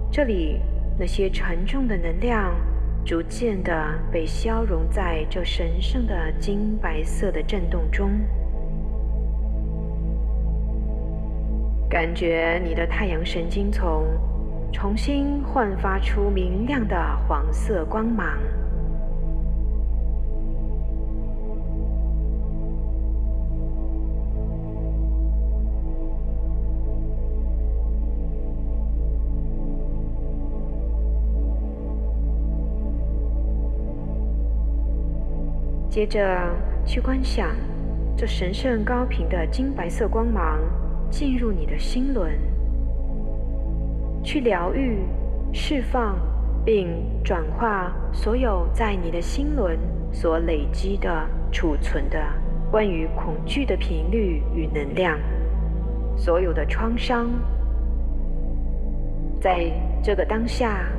[0.10, 0.62] 这里，
[0.98, 2.56] 那些沉重的能量
[3.04, 3.74] 逐渐的
[4.10, 8.10] 被消融在这神圣的金白色的震动中。
[11.90, 14.06] 感觉你的太阳神经丛
[14.72, 16.96] 重新焕发出明亮的
[17.28, 18.38] 黄色光芒。
[35.96, 36.38] 接着
[36.86, 37.56] 去观想，
[38.18, 40.60] 这神圣高频的金白色光芒
[41.10, 42.38] 进入你的心轮，
[44.22, 45.06] 去疗愈、
[45.54, 46.18] 释放
[46.66, 46.90] 并
[47.24, 49.80] 转化所有在你的心轮
[50.12, 52.22] 所累积的、储存的
[52.70, 55.18] 关于恐惧的频率与能量，
[56.18, 57.30] 所有的创伤，
[59.40, 59.72] 在
[60.04, 60.92] 这个当下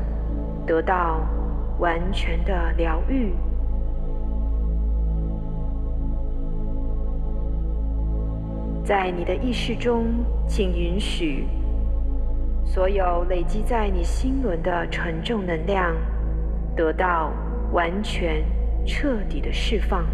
[0.66, 1.20] 得到
[1.80, 3.34] 完全的疗愈。
[8.86, 10.04] 在你的意识中，
[10.46, 11.44] 请允许
[12.64, 15.92] 所有累积在你心轮的沉重能量
[16.76, 17.32] 得到
[17.72, 18.44] 完全、
[18.86, 20.06] 彻底的释放。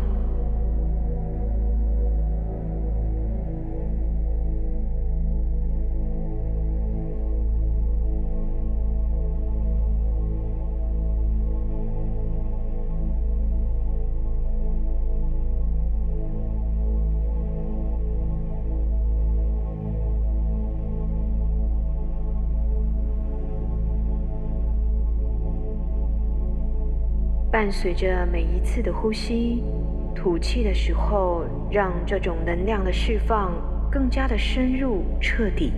[27.62, 29.62] 伴随着每一次的呼吸，
[30.16, 33.52] 吐气的时候，让这种能量的释放
[33.88, 35.72] 更加的深入彻底。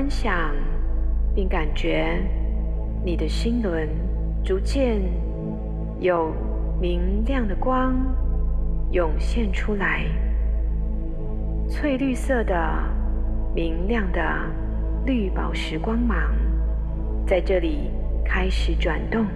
[0.00, 0.54] 观想，
[1.34, 2.22] 并感觉
[3.04, 3.86] 你的心轮
[4.42, 4.98] 逐渐
[5.98, 6.32] 有
[6.80, 7.94] 明亮的光
[8.92, 10.06] 涌现出来，
[11.68, 12.56] 翠绿色的
[13.54, 14.22] 明亮的
[15.04, 16.34] 绿宝石光芒
[17.26, 17.90] 在这里
[18.24, 19.26] 开始转动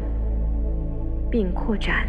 [1.30, 2.08] 并扩展。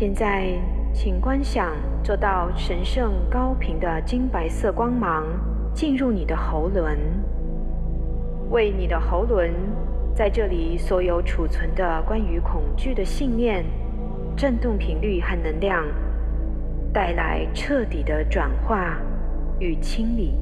[0.00, 0.46] 现在，
[0.92, 1.74] 请观想
[2.04, 5.24] 这道神圣高频的金白色光芒
[5.74, 6.96] 进入你的喉轮，
[8.48, 9.52] 为你的喉轮
[10.14, 13.64] 在这里所有储存的关于恐惧的信念、
[14.36, 15.84] 振动频率和能量
[16.92, 18.96] 带来彻底的转化
[19.58, 20.38] 与清理，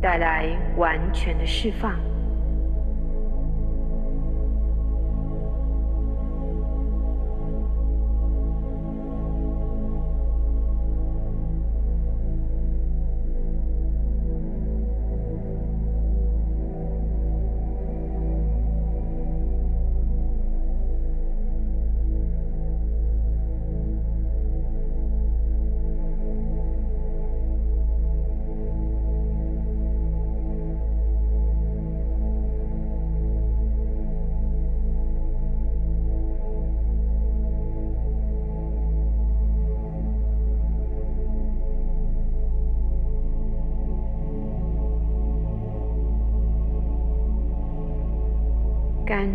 [0.00, 1.98] 带来完全的释放。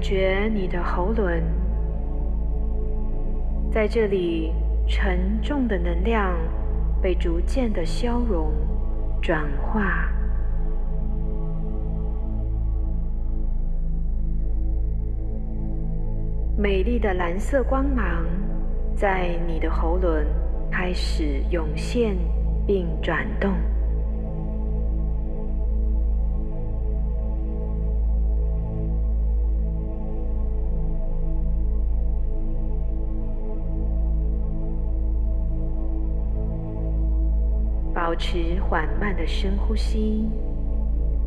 [0.07, 1.41] 觉你的喉轮
[3.71, 4.53] 在这里，
[4.87, 6.37] 沉重的能量
[7.01, 8.53] 被逐渐的消融、
[9.19, 10.07] 转化。
[16.55, 18.27] 美丽的蓝色光芒
[18.95, 20.23] 在你的喉轮
[20.71, 22.15] 开始涌现
[22.67, 23.55] 并转动。
[38.15, 40.25] 保持缓慢的深呼吸，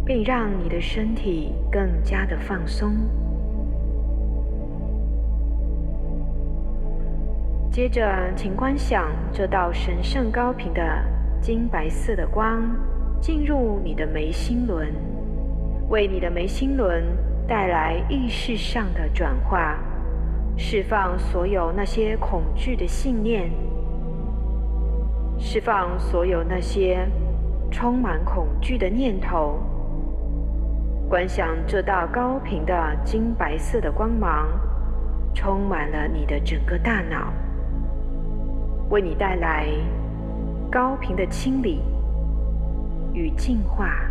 [0.07, 2.95] 并让你的身体更加的放松。
[7.71, 10.83] 接着，请观想这道神圣高频的
[11.43, 12.75] 金白色的光
[13.21, 14.89] 进入你的眉心轮，
[15.91, 17.05] 为你的眉心轮
[17.47, 19.79] 带来意识上的转化，
[20.57, 23.51] 释放所有那些恐惧的信念。
[25.39, 27.09] 释放所有那些
[27.71, 29.59] 充满恐惧的念头，
[31.09, 32.75] 观想这道高频的
[33.05, 34.49] 金白色的光芒
[35.33, 37.33] 充满了你的整个大脑，
[38.91, 39.69] 为你带来
[40.71, 41.81] 高频的清理
[43.13, 44.08] 与净化。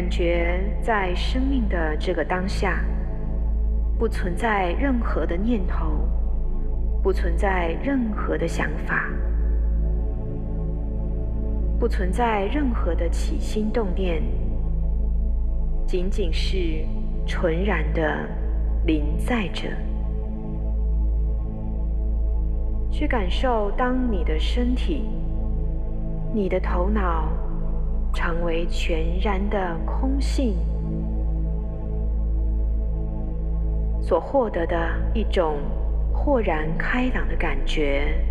[0.00, 2.82] 感觉在生命的这个当下，
[3.98, 6.08] 不存在任何的念头，
[7.02, 9.04] 不存在任何的想法，
[11.78, 14.22] 不存在任何的起心动念，
[15.86, 16.82] 仅仅是
[17.26, 18.26] 纯然的
[18.86, 19.68] 临在着。
[22.90, 25.10] 去感受，当你的身体、
[26.32, 27.28] 你的头脑。
[28.12, 30.56] 成为全然的空性，
[34.00, 34.76] 所获得的
[35.14, 35.58] 一种
[36.12, 38.22] 豁然开朗的感觉，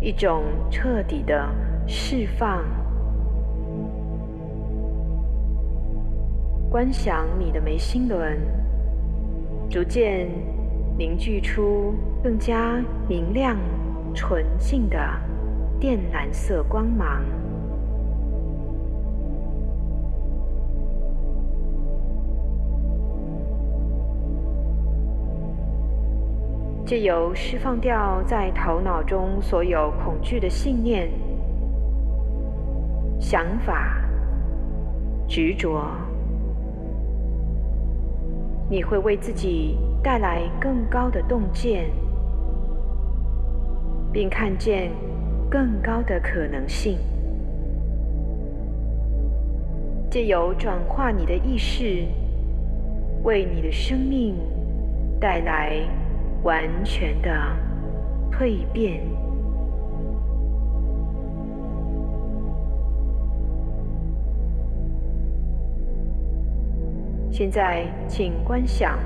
[0.00, 1.48] 一种彻底的
[1.86, 2.64] 释放。
[6.70, 8.38] 观想你的眉心轮
[9.68, 10.26] 逐渐
[10.96, 13.56] 凝聚出更加明亮、
[14.14, 14.98] 纯净的
[15.80, 17.22] 靛蓝色光芒。
[26.92, 31.10] 借由释放掉在头脑中所有恐惧的信念、
[33.18, 33.96] 想法、
[35.26, 35.86] 执着，
[38.68, 41.86] 你会为自己带来更高的洞见，
[44.12, 44.90] 并看见
[45.50, 46.98] 更高的可能性。
[50.10, 52.04] 借由转化你的意识，
[53.22, 54.36] 为你的生命
[55.18, 55.80] 带来
[56.42, 57.30] 完全的
[58.30, 59.00] 蜕变。
[67.30, 68.98] 现在，请观想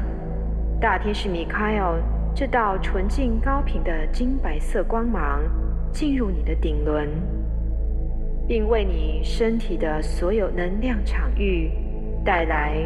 [0.81, 2.03] 大天使米开尔
[2.35, 5.43] 这道纯净高频的金白色光芒
[5.93, 7.09] 进入你的顶轮。
[8.49, 11.69] 并为你身体的所有能量场域
[12.25, 12.77] 带来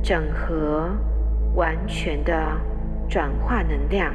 [0.00, 0.88] 整合、
[1.56, 2.32] 完全的
[3.10, 4.14] 转化能量。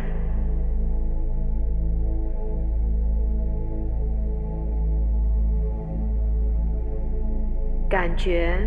[7.87, 8.57] 感觉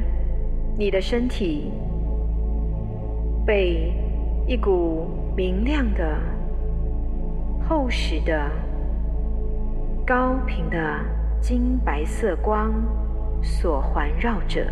[0.77, 1.73] 你的身体
[3.45, 3.93] 被
[4.47, 6.17] 一股明亮的、
[7.69, 8.49] 厚实的、
[10.07, 10.79] 高频的。
[11.41, 12.75] 金白色光
[13.41, 14.67] 所环绕着，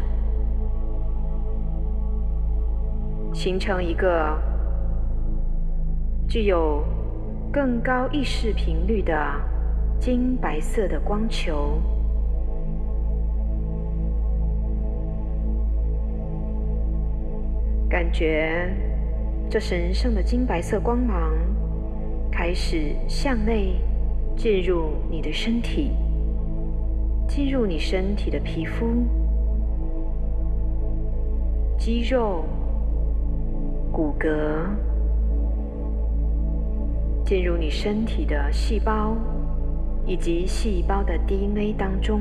[3.32, 4.36] 形成一个
[6.28, 6.84] 具有
[7.52, 9.14] 更高意识频率的
[9.98, 11.80] 金白色的光球。
[17.88, 18.74] 感觉
[19.48, 21.32] 这神圣的金白色光芒
[22.30, 23.80] 开始向内
[24.36, 25.92] 进入你的身体。
[27.28, 28.86] 进入你身体的皮肤、
[31.76, 32.44] 肌肉、
[33.92, 34.64] 骨骼，
[37.26, 39.16] 进入你身体的细胞
[40.06, 42.20] 以及细胞的 DNA 当中。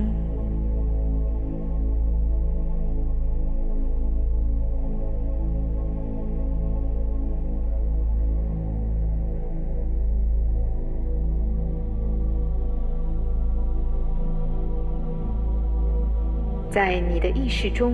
[16.71, 17.93] 在你的意识中，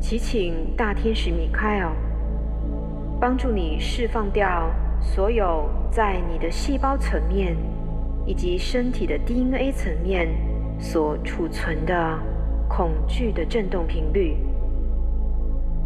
[0.00, 1.90] 祈请大天使米开尔
[3.20, 7.56] 帮助你释放掉所有在你的细胞层面
[8.24, 10.28] 以及身体的 DNA 层面
[10.78, 12.18] 所储存的
[12.68, 14.36] 恐惧的振动频率，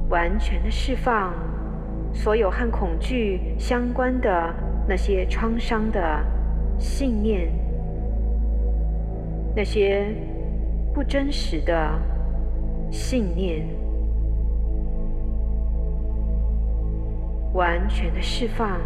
[0.08, 1.32] 完全的释放
[2.12, 4.54] 所有和恐惧相关的
[4.88, 6.00] 那些创伤的
[6.78, 7.52] 信念，
[9.54, 10.14] 那些。
[10.92, 11.88] 不真实的
[12.90, 13.64] 信念，
[17.52, 18.78] 完全的释放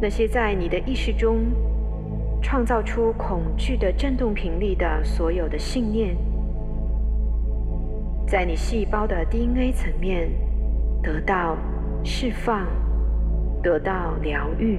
[0.00, 1.46] 那些在你的意识中
[2.42, 6.14] 创造出恐惧的振动频率的所有的信念，
[8.26, 10.30] 在你细胞的 DNA 层面
[11.02, 11.56] 得到
[12.04, 12.66] 释放，
[13.62, 14.78] 得到疗愈。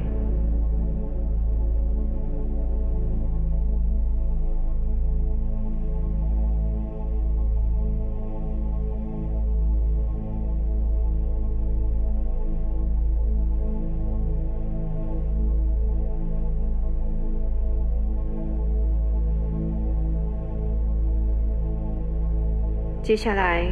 [23.05, 23.67] 接下来，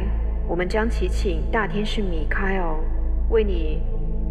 [0.46, 2.76] 我们将祈请大天使米开尔
[3.30, 3.82] 为你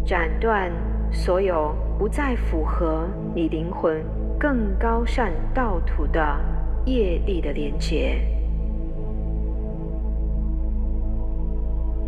[0.02, 0.72] 斩断
[1.12, 4.02] 所有不再符合你灵魂
[4.40, 6.40] 更高善道途的
[6.86, 8.18] 业力的连结。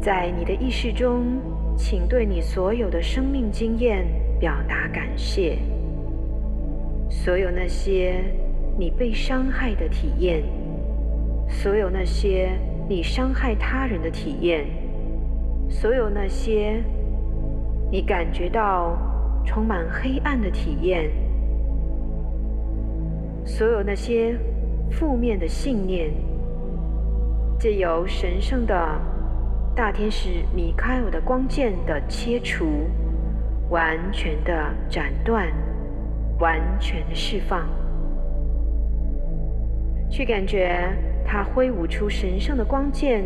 [0.01, 1.39] 在你的意识中，
[1.77, 4.07] 请对你所有的生命经验
[4.41, 5.59] 表达感谢。
[7.11, 8.25] 所有那些
[8.79, 10.43] 你被伤害的体验，
[11.47, 12.59] 所有那些。
[12.89, 14.65] 你伤害他人的体验，
[15.69, 16.81] 所有那些
[17.91, 18.97] 你感觉到
[19.45, 21.11] 充满黑暗的体验，
[23.45, 24.39] 所有那些
[24.89, 26.13] 负面的信念，
[27.59, 28.77] 借由神圣的
[29.75, 32.67] 大天使米开尔的光剑的切除，
[33.69, 35.49] 完全的斩断，
[36.39, 37.67] 完全的释放，
[40.09, 40.89] 去感觉。
[41.27, 43.25] 他挥舞出神圣的光剑，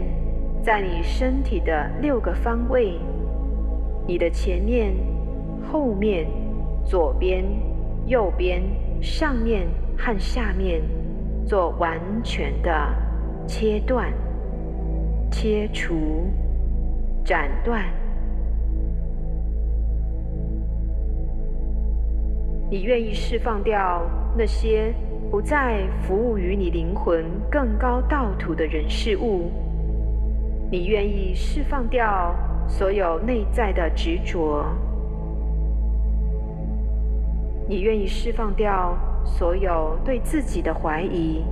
[0.62, 2.98] 在你身体的六个方位：
[4.06, 4.94] 你的前面、
[5.70, 6.26] 后面、
[6.84, 7.44] 左边、
[8.06, 8.62] 右边、
[9.02, 10.80] 上面和下面，
[11.46, 12.72] 做完全的
[13.46, 14.10] 切断、
[15.30, 16.26] 切除、
[17.22, 17.84] 斩断。
[22.70, 24.94] 你愿意释放掉那些
[25.30, 29.50] 不再服务于你灵魂更高道途的人事物？
[30.70, 32.34] 你愿意释放掉
[32.68, 34.64] 所有内在的执着？
[37.68, 41.44] 你愿意释放掉所有对自己的怀疑，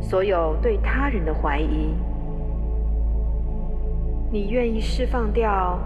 [0.00, 1.94] 所有对他人的怀疑？
[4.30, 5.78] 你愿意释放掉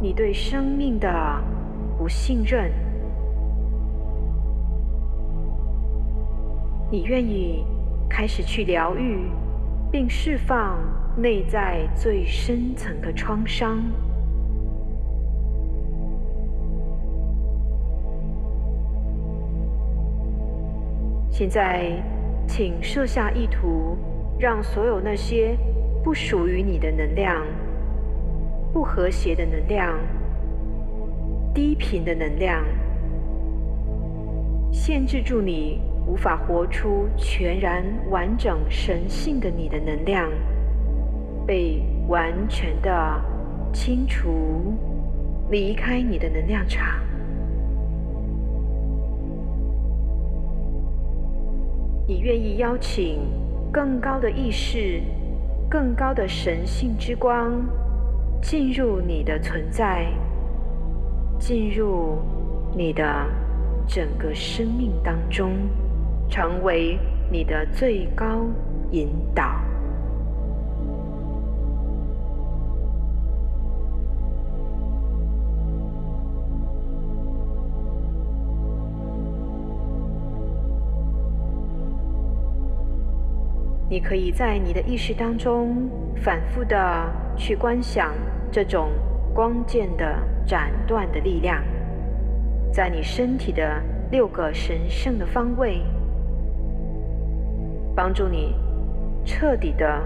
[0.00, 1.08] 你对生命的
[1.96, 2.70] 不信任？
[6.90, 7.64] 你愿意
[8.08, 9.18] 开始去疗愈，
[9.92, 10.78] 并释放
[11.16, 13.82] 内在最深层的创伤。
[21.30, 21.92] 现在，
[22.46, 23.96] 请设下意图，
[24.38, 25.56] 让所有那些
[26.02, 27.46] 不属于你的能量、
[28.72, 29.94] 不和谐的能量、
[31.54, 32.64] 低频的能量，
[34.72, 35.82] 限制住你。
[36.08, 40.26] 无法活出全然完整神性的你的能量，
[41.46, 42.90] 被完全的
[43.74, 44.72] 清除，
[45.50, 46.98] 离开你的能量场。
[52.06, 53.18] 你愿意邀请
[53.70, 55.02] 更高的意识、
[55.68, 57.62] 更高的神性之光
[58.40, 60.10] 进入你的存在，
[61.38, 62.16] 进入
[62.74, 63.04] 你的
[63.86, 65.52] 整个生命当中。
[66.28, 66.98] 成为
[67.30, 68.46] 你的最高
[68.90, 69.60] 引导。
[83.90, 85.88] 你可以在你的意识当中
[86.22, 88.12] 反复的去观想
[88.52, 88.90] 这种
[89.34, 91.64] 光剑的斩断的力量，
[92.70, 95.82] 在你身体的六个神圣的方位。
[97.98, 98.54] 帮助你
[99.24, 100.00] 彻底的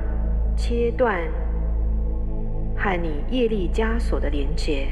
[0.56, 1.20] 切断
[2.74, 4.88] 和你业力枷锁的连接，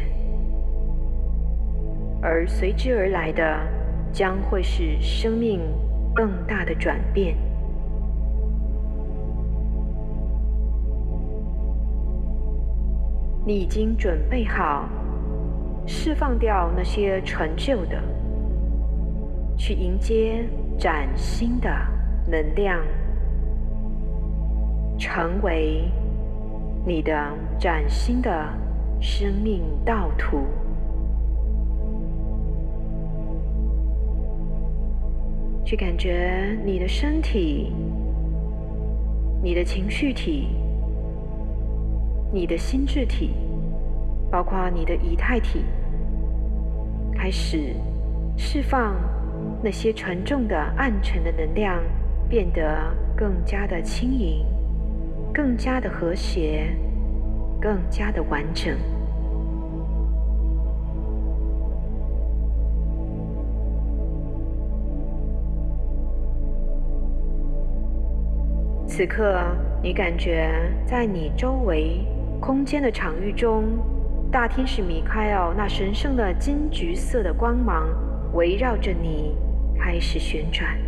[2.20, 3.59] 而随之而来的
[4.12, 5.62] 将会是生命
[6.14, 7.34] 更大的转变。
[13.46, 14.86] 你已经准备好
[15.86, 17.98] 释放掉那些陈旧的，
[19.57, 20.44] 去迎接
[20.78, 21.70] 崭新的。
[22.30, 22.80] 能量
[24.96, 25.90] 成为
[26.86, 27.12] 你的
[27.58, 28.30] 崭新的
[29.00, 30.44] 生命道途，
[35.64, 37.72] 去感觉你的身体、
[39.42, 40.48] 你的情绪体、
[42.32, 43.34] 你的心智体，
[44.30, 45.64] 包括你的仪态体，
[47.12, 47.74] 开始
[48.36, 48.94] 释放
[49.62, 51.82] 那些沉重的暗沉的能量。
[52.30, 52.62] 变得
[53.16, 54.46] 更加的轻盈，
[55.34, 56.64] 更加的和谐，
[57.60, 58.78] 更加的完整。
[68.86, 69.42] 此刻，
[69.82, 70.52] 你感觉
[70.86, 72.06] 在你周围
[72.40, 73.64] 空间的场域中，
[74.30, 77.88] 大天使米开尔那神圣的金橘色的光芒
[78.34, 79.34] 围绕着你
[79.76, 80.78] 开始旋转。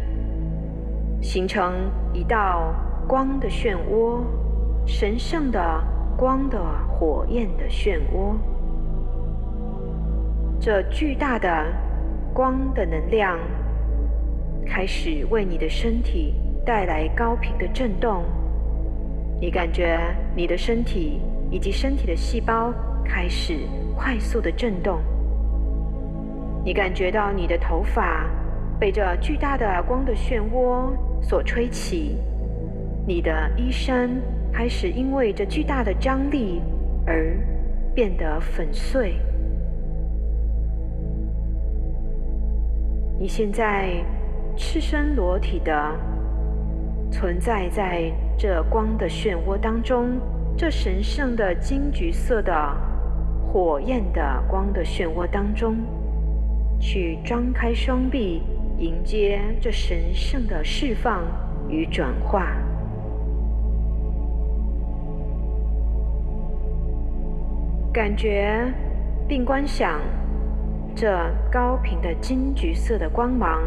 [1.23, 2.75] 形成一道
[3.07, 4.21] 光的漩涡，
[4.85, 5.61] 神圣的
[6.17, 6.59] 光的
[6.89, 8.35] 火焰的漩涡。
[10.59, 11.49] 这巨大的
[12.35, 13.39] 光的能量
[14.67, 16.35] 开始为你的身体
[16.67, 18.25] 带来高频的震动。
[19.41, 19.99] 你感觉
[20.35, 21.21] 你的身体
[21.51, 23.61] 以及身体的细胞开始
[23.97, 25.01] 快速的震动。
[26.65, 28.29] 你感觉到你的头发
[28.79, 30.93] 被这巨大的光的漩涡。
[31.23, 32.19] 所吹起，
[33.07, 34.11] 你的衣衫
[34.53, 36.61] 开始因为这巨大的张力
[37.07, 37.39] 而
[37.95, 39.17] 变得粉碎。
[43.19, 44.05] 你现在
[44.57, 45.73] 赤身裸体的
[47.11, 50.19] 存在在这光的漩涡当中，
[50.57, 52.53] 这神圣的金橘色的
[53.47, 55.77] 火焰的光的漩涡当中，
[56.81, 58.43] 去张开双臂。
[58.83, 61.23] 迎接这神圣的释放
[61.69, 62.49] 与转化，
[67.93, 68.75] 感觉
[69.29, 70.01] 并观想
[70.97, 71.17] 这
[71.49, 73.63] 高频的金橘色的光芒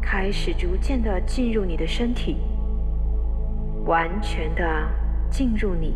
[0.00, 2.38] 开始逐渐的进入你的身体，
[3.84, 4.64] 完全的
[5.28, 5.92] 进入你，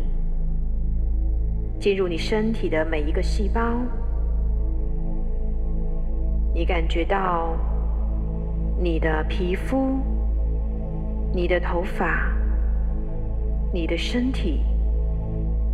[1.79, 3.61] 进入你身体的每一个细胞。
[6.53, 7.57] 你感觉到
[8.81, 9.99] 你的皮肤、
[11.33, 12.31] 你的头发、
[13.73, 14.61] 你的身体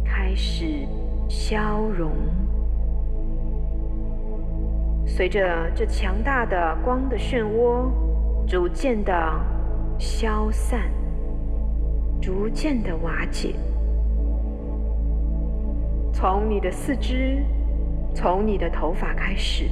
[0.03, 0.87] 开始
[1.29, 2.11] 消融，
[5.05, 7.91] 随着这强大的光的漩涡
[8.47, 9.13] 逐渐的
[9.99, 10.89] 消散，
[12.19, 13.53] 逐渐的瓦解，
[16.11, 17.43] 从你的四肢，
[18.15, 19.69] 从你的头发开始。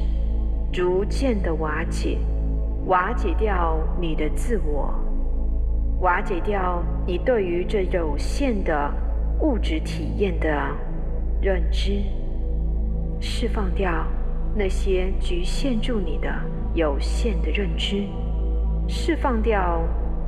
[0.72, 2.18] 逐渐的瓦解，
[2.86, 4.94] 瓦解掉你的自我，
[6.02, 8.94] 瓦解掉你对于这有限的
[9.40, 10.50] 物质体验的
[11.42, 12.04] 认知，
[13.22, 14.06] 释放掉
[14.54, 16.30] 那些局限住你的
[16.74, 18.06] 有限的认知，
[18.88, 19.82] 释放掉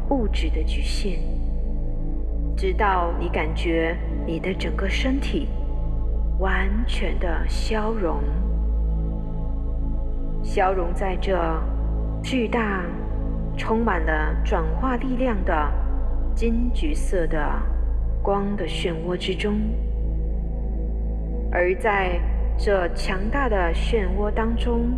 [0.10, 1.20] 物质的局限，
[2.56, 5.50] 直到你感觉你的整个身体
[6.40, 8.22] 完全的消融。
[10.42, 11.38] 消融在这
[12.26, 12.84] 巨大、
[13.56, 15.72] 充满了转化力量的
[16.34, 17.38] 金橘色的
[18.24, 19.60] 光的漩涡之中，
[21.52, 22.20] 而在
[22.58, 24.98] 这强大的漩涡当中，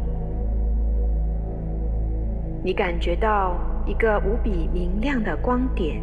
[2.64, 6.02] 你感觉到一个无比明亮的光点，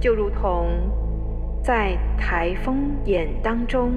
[0.00, 0.68] 就如同
[1.62, 3.92] 在台风眼当中，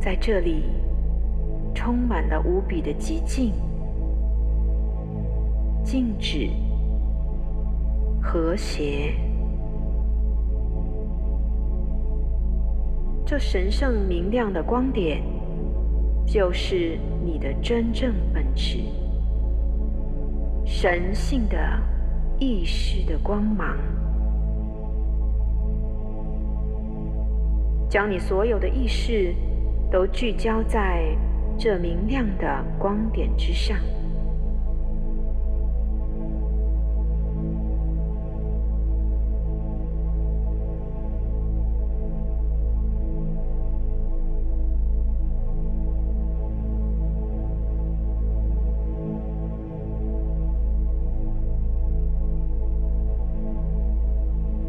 [0.00, 0.79] 在这里。
[1.82, 3.54] 充满了无比的寂静、
[5.82, 6.50] 静止、
[8.20, 9.14] 和谐。
[13.24, 15.22] 这神圣明亮的光点，
[16.26, 18.80] 就是你的真正本质——
[20.66, 21.56] 神性的
[22.38, 23.74] 意识的光芒，
[27.88, 29.34] 将你所有的意识
[29.90, 31.16] 都聚焦在。
[31.62, 33.76] 这明亮的光点之上，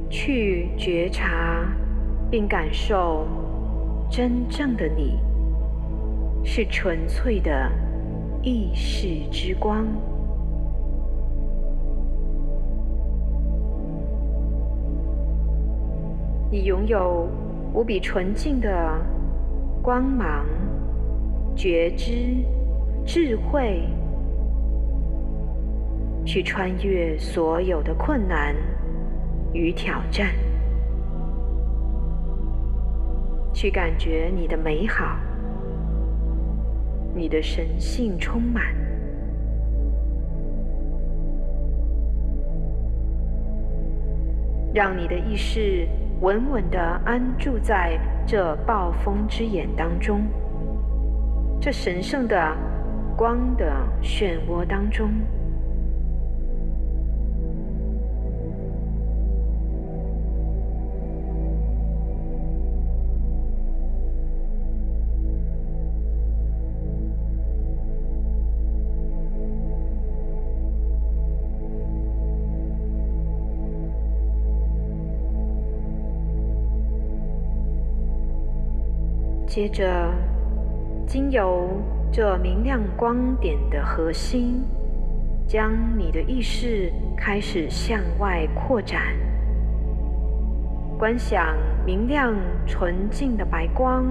[0.09, 1.65] 去觉察
[2.29, 3.25] 并感受
[4.09, 5.30] 真正的你。
[6.43, 7.71] 是纯粹的
[8.41, 9.85] 意识之光，
[16.49, 17.29] 你拥有
[17.73, 18.99] 无比纯净的
[19.81, 20.45] 光芒、
[21.55, 22.35] 觉知、
[23.05, 23.87] 智慧，
[26.25, 28.55] 去穿越所有的困难
[29.53, 30.27] 与挑战，
[33.53, 35.17] 去感觉你的美好。
[37.21, 38.63] 你的神性充满，
[44.73, 45.87] 让你的意识
[46.21, 50.23] 稳稳地安住在这暴风之眼当中，
[51.59, 52.57] 这神圣的
[53.15, 55.11] 光的漩涡当中。
[79.51, 80.09] 接着，
[81.05, 81.67] 经由
[82.09, 84.63] 这明亮光点的核心，
[85.45, 89.01] 将你的意识开始向外扩展，
[90.97, 92.33] 观想明亮
[92.65, 94.05] 纯净的白光，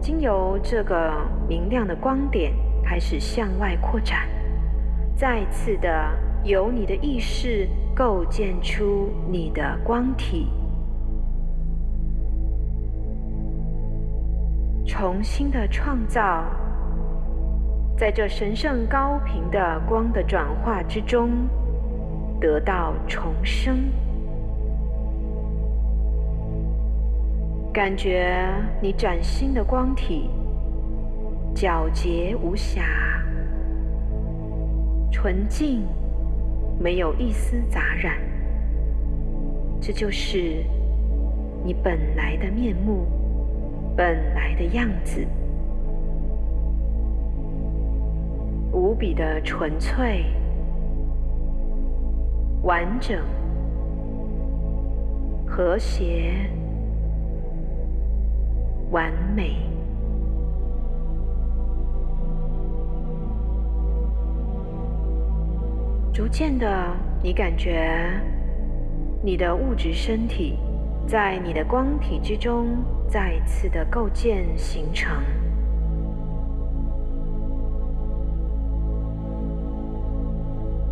[0.00, 1.12] 经由这个
[1.48, 2.52] 明亮的光点
[2.84, 4.28] 开始向外扩展，
[5.16, 5.90] 再次的
[6.44, 10.46] 由你的意识构建出你的光体。
[15.00, 16.44] 重新的创造，
[17.96, 21.48] 在这神圣高频的光的转化之中，
[22.40, 23.84] 得到重生。
[27.72, 28.50] 感觉
[28.82, 30.28] 你崭新的光体，
[31.54, 32.82] 皎洁无瑕，
[35.12, 35.86] 纯净，
[36.76, 38.18] 没有一丝杂染。
[39.80, 40.64] 这就是
[41.64, 43.06] 你本来的面目。
[43.98, 45.26] 本来的样子，
[48.72, 50.24] 无比的纯粹、
[52.62, 53.20] 完整、
[55.44, 56.32] 和谐、
[58.92, 59.56] 完美。
[66.12, 67.90] 逐渐的，你感觉
[69.24, 70.56] 你的物质身体
[71.08, 75.10] 在你的光体之中再次的构建形成。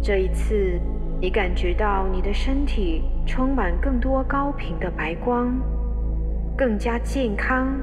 [0.00, 0.80] 这一次，
[1.20, 5.54] 你感觉到你的身体充满更多高频的白光，
[6.56, 7.78] 更加健康，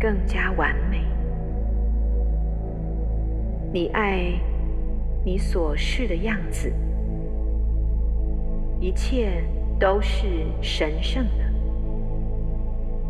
[0.00, 1.04] 更加完美。
[3.72, 4.32] 你爱。
[5.26, 6.70] 你所示的样子，
[8.78, 9.42] 一切
[9.78, 11.44] 都是神圣的，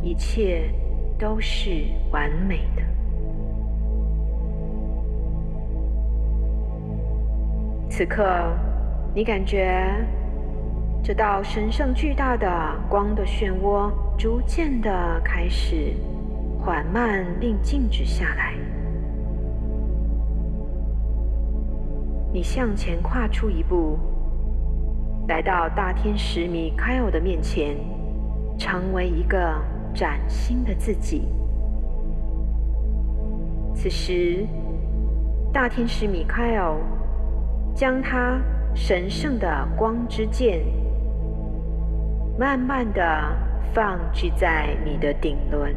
[0.02, 0.70] 一切
[1.18, 2.82] 都是完美的。
[7.88, 8.24] 此刻，
[9.14, 9.94] 你感觉
[11.02, 12.48] 这道神圣巨大的
[12.88, 15.94] 光的漩涡逐渐的开始
[16.60, 18.54] 缓慢并静止下来。
[22.32, 23.96] 你向前跨出一步，
[25.26, 27.74] 来到大天使米开尔的面前，
[28.58, 29.58] 成为一个
[29.94, 31.26] 崭新的自己。
[33.74, 34.46] 此时，
[35.50, 36.76] 大天使米开尔
[37.74, 38.38] 将他
[38.74, 40.60] 神圣的光之剑，
[42.38, 43.02] 慢慢的
[43.72, 45.74] 放置在你的顶轮。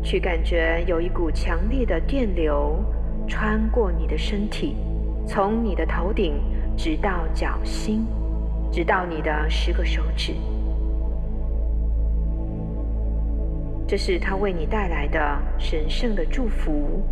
[0.00, 2.78] 去感觉有一股强烈的电流
[3.28, 4.76] 穿过你的身体，
[5.26, 6.34] 从你的头顶
[6.76, 8.06] 直到脚心，
[8.70, 10.34] 直到你的十个手指。
[13.86, 15.20] 这是他为你带来的
[15.58, 17.02] 神圣的祝福。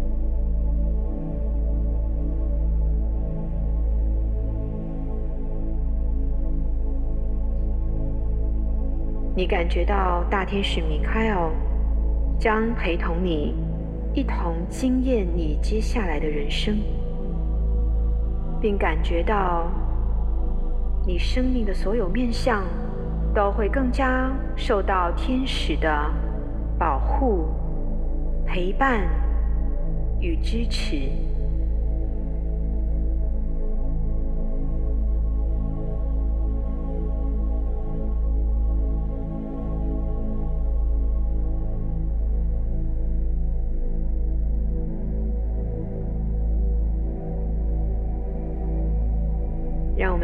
[9.37, 11.51] 你感觉到大天使米开尔。
[12.37, 13.55] 将陪同你
[14.15, 16.79] 一同惊艳你接下来的人生，
[18.61, 19.69] 并感觉到
[21.05, 22.63] 你生命的所有面相
[23.35, 25.91] 都会更加受到天使的
[26.79, 27.49] 保护、
[28.47, 29.05] 陪伴
[30.21, 31.11] 与支持。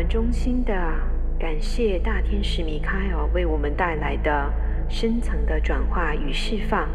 [0.00, 0.72] 们衷心的
[1.38, 4.50] 感谢大天使米开尔为我们带来的
[4.88, 6.88] 深层的转化与释放。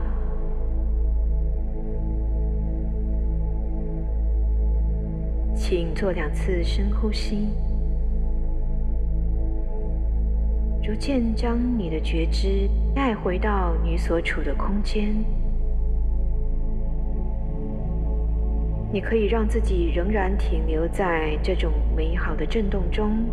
[5.55, 7.47] 请做两次深呼吸，
[10.81, 15.13] 逐渐将你的觉知带回到你所处的空间。
[18.95, 23.25] 你可以让自己仍然停留在这种美好的震动中，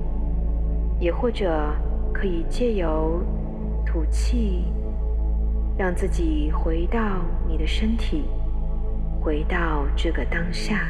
[0.99, 1.73] 也或者
[2.13, 3.23] 可以借由
[3.87, 4.65] 吐气，
[5.79, 8.25] 让自己回到你的身体，
[9.21, 10.85] 回到这个当下。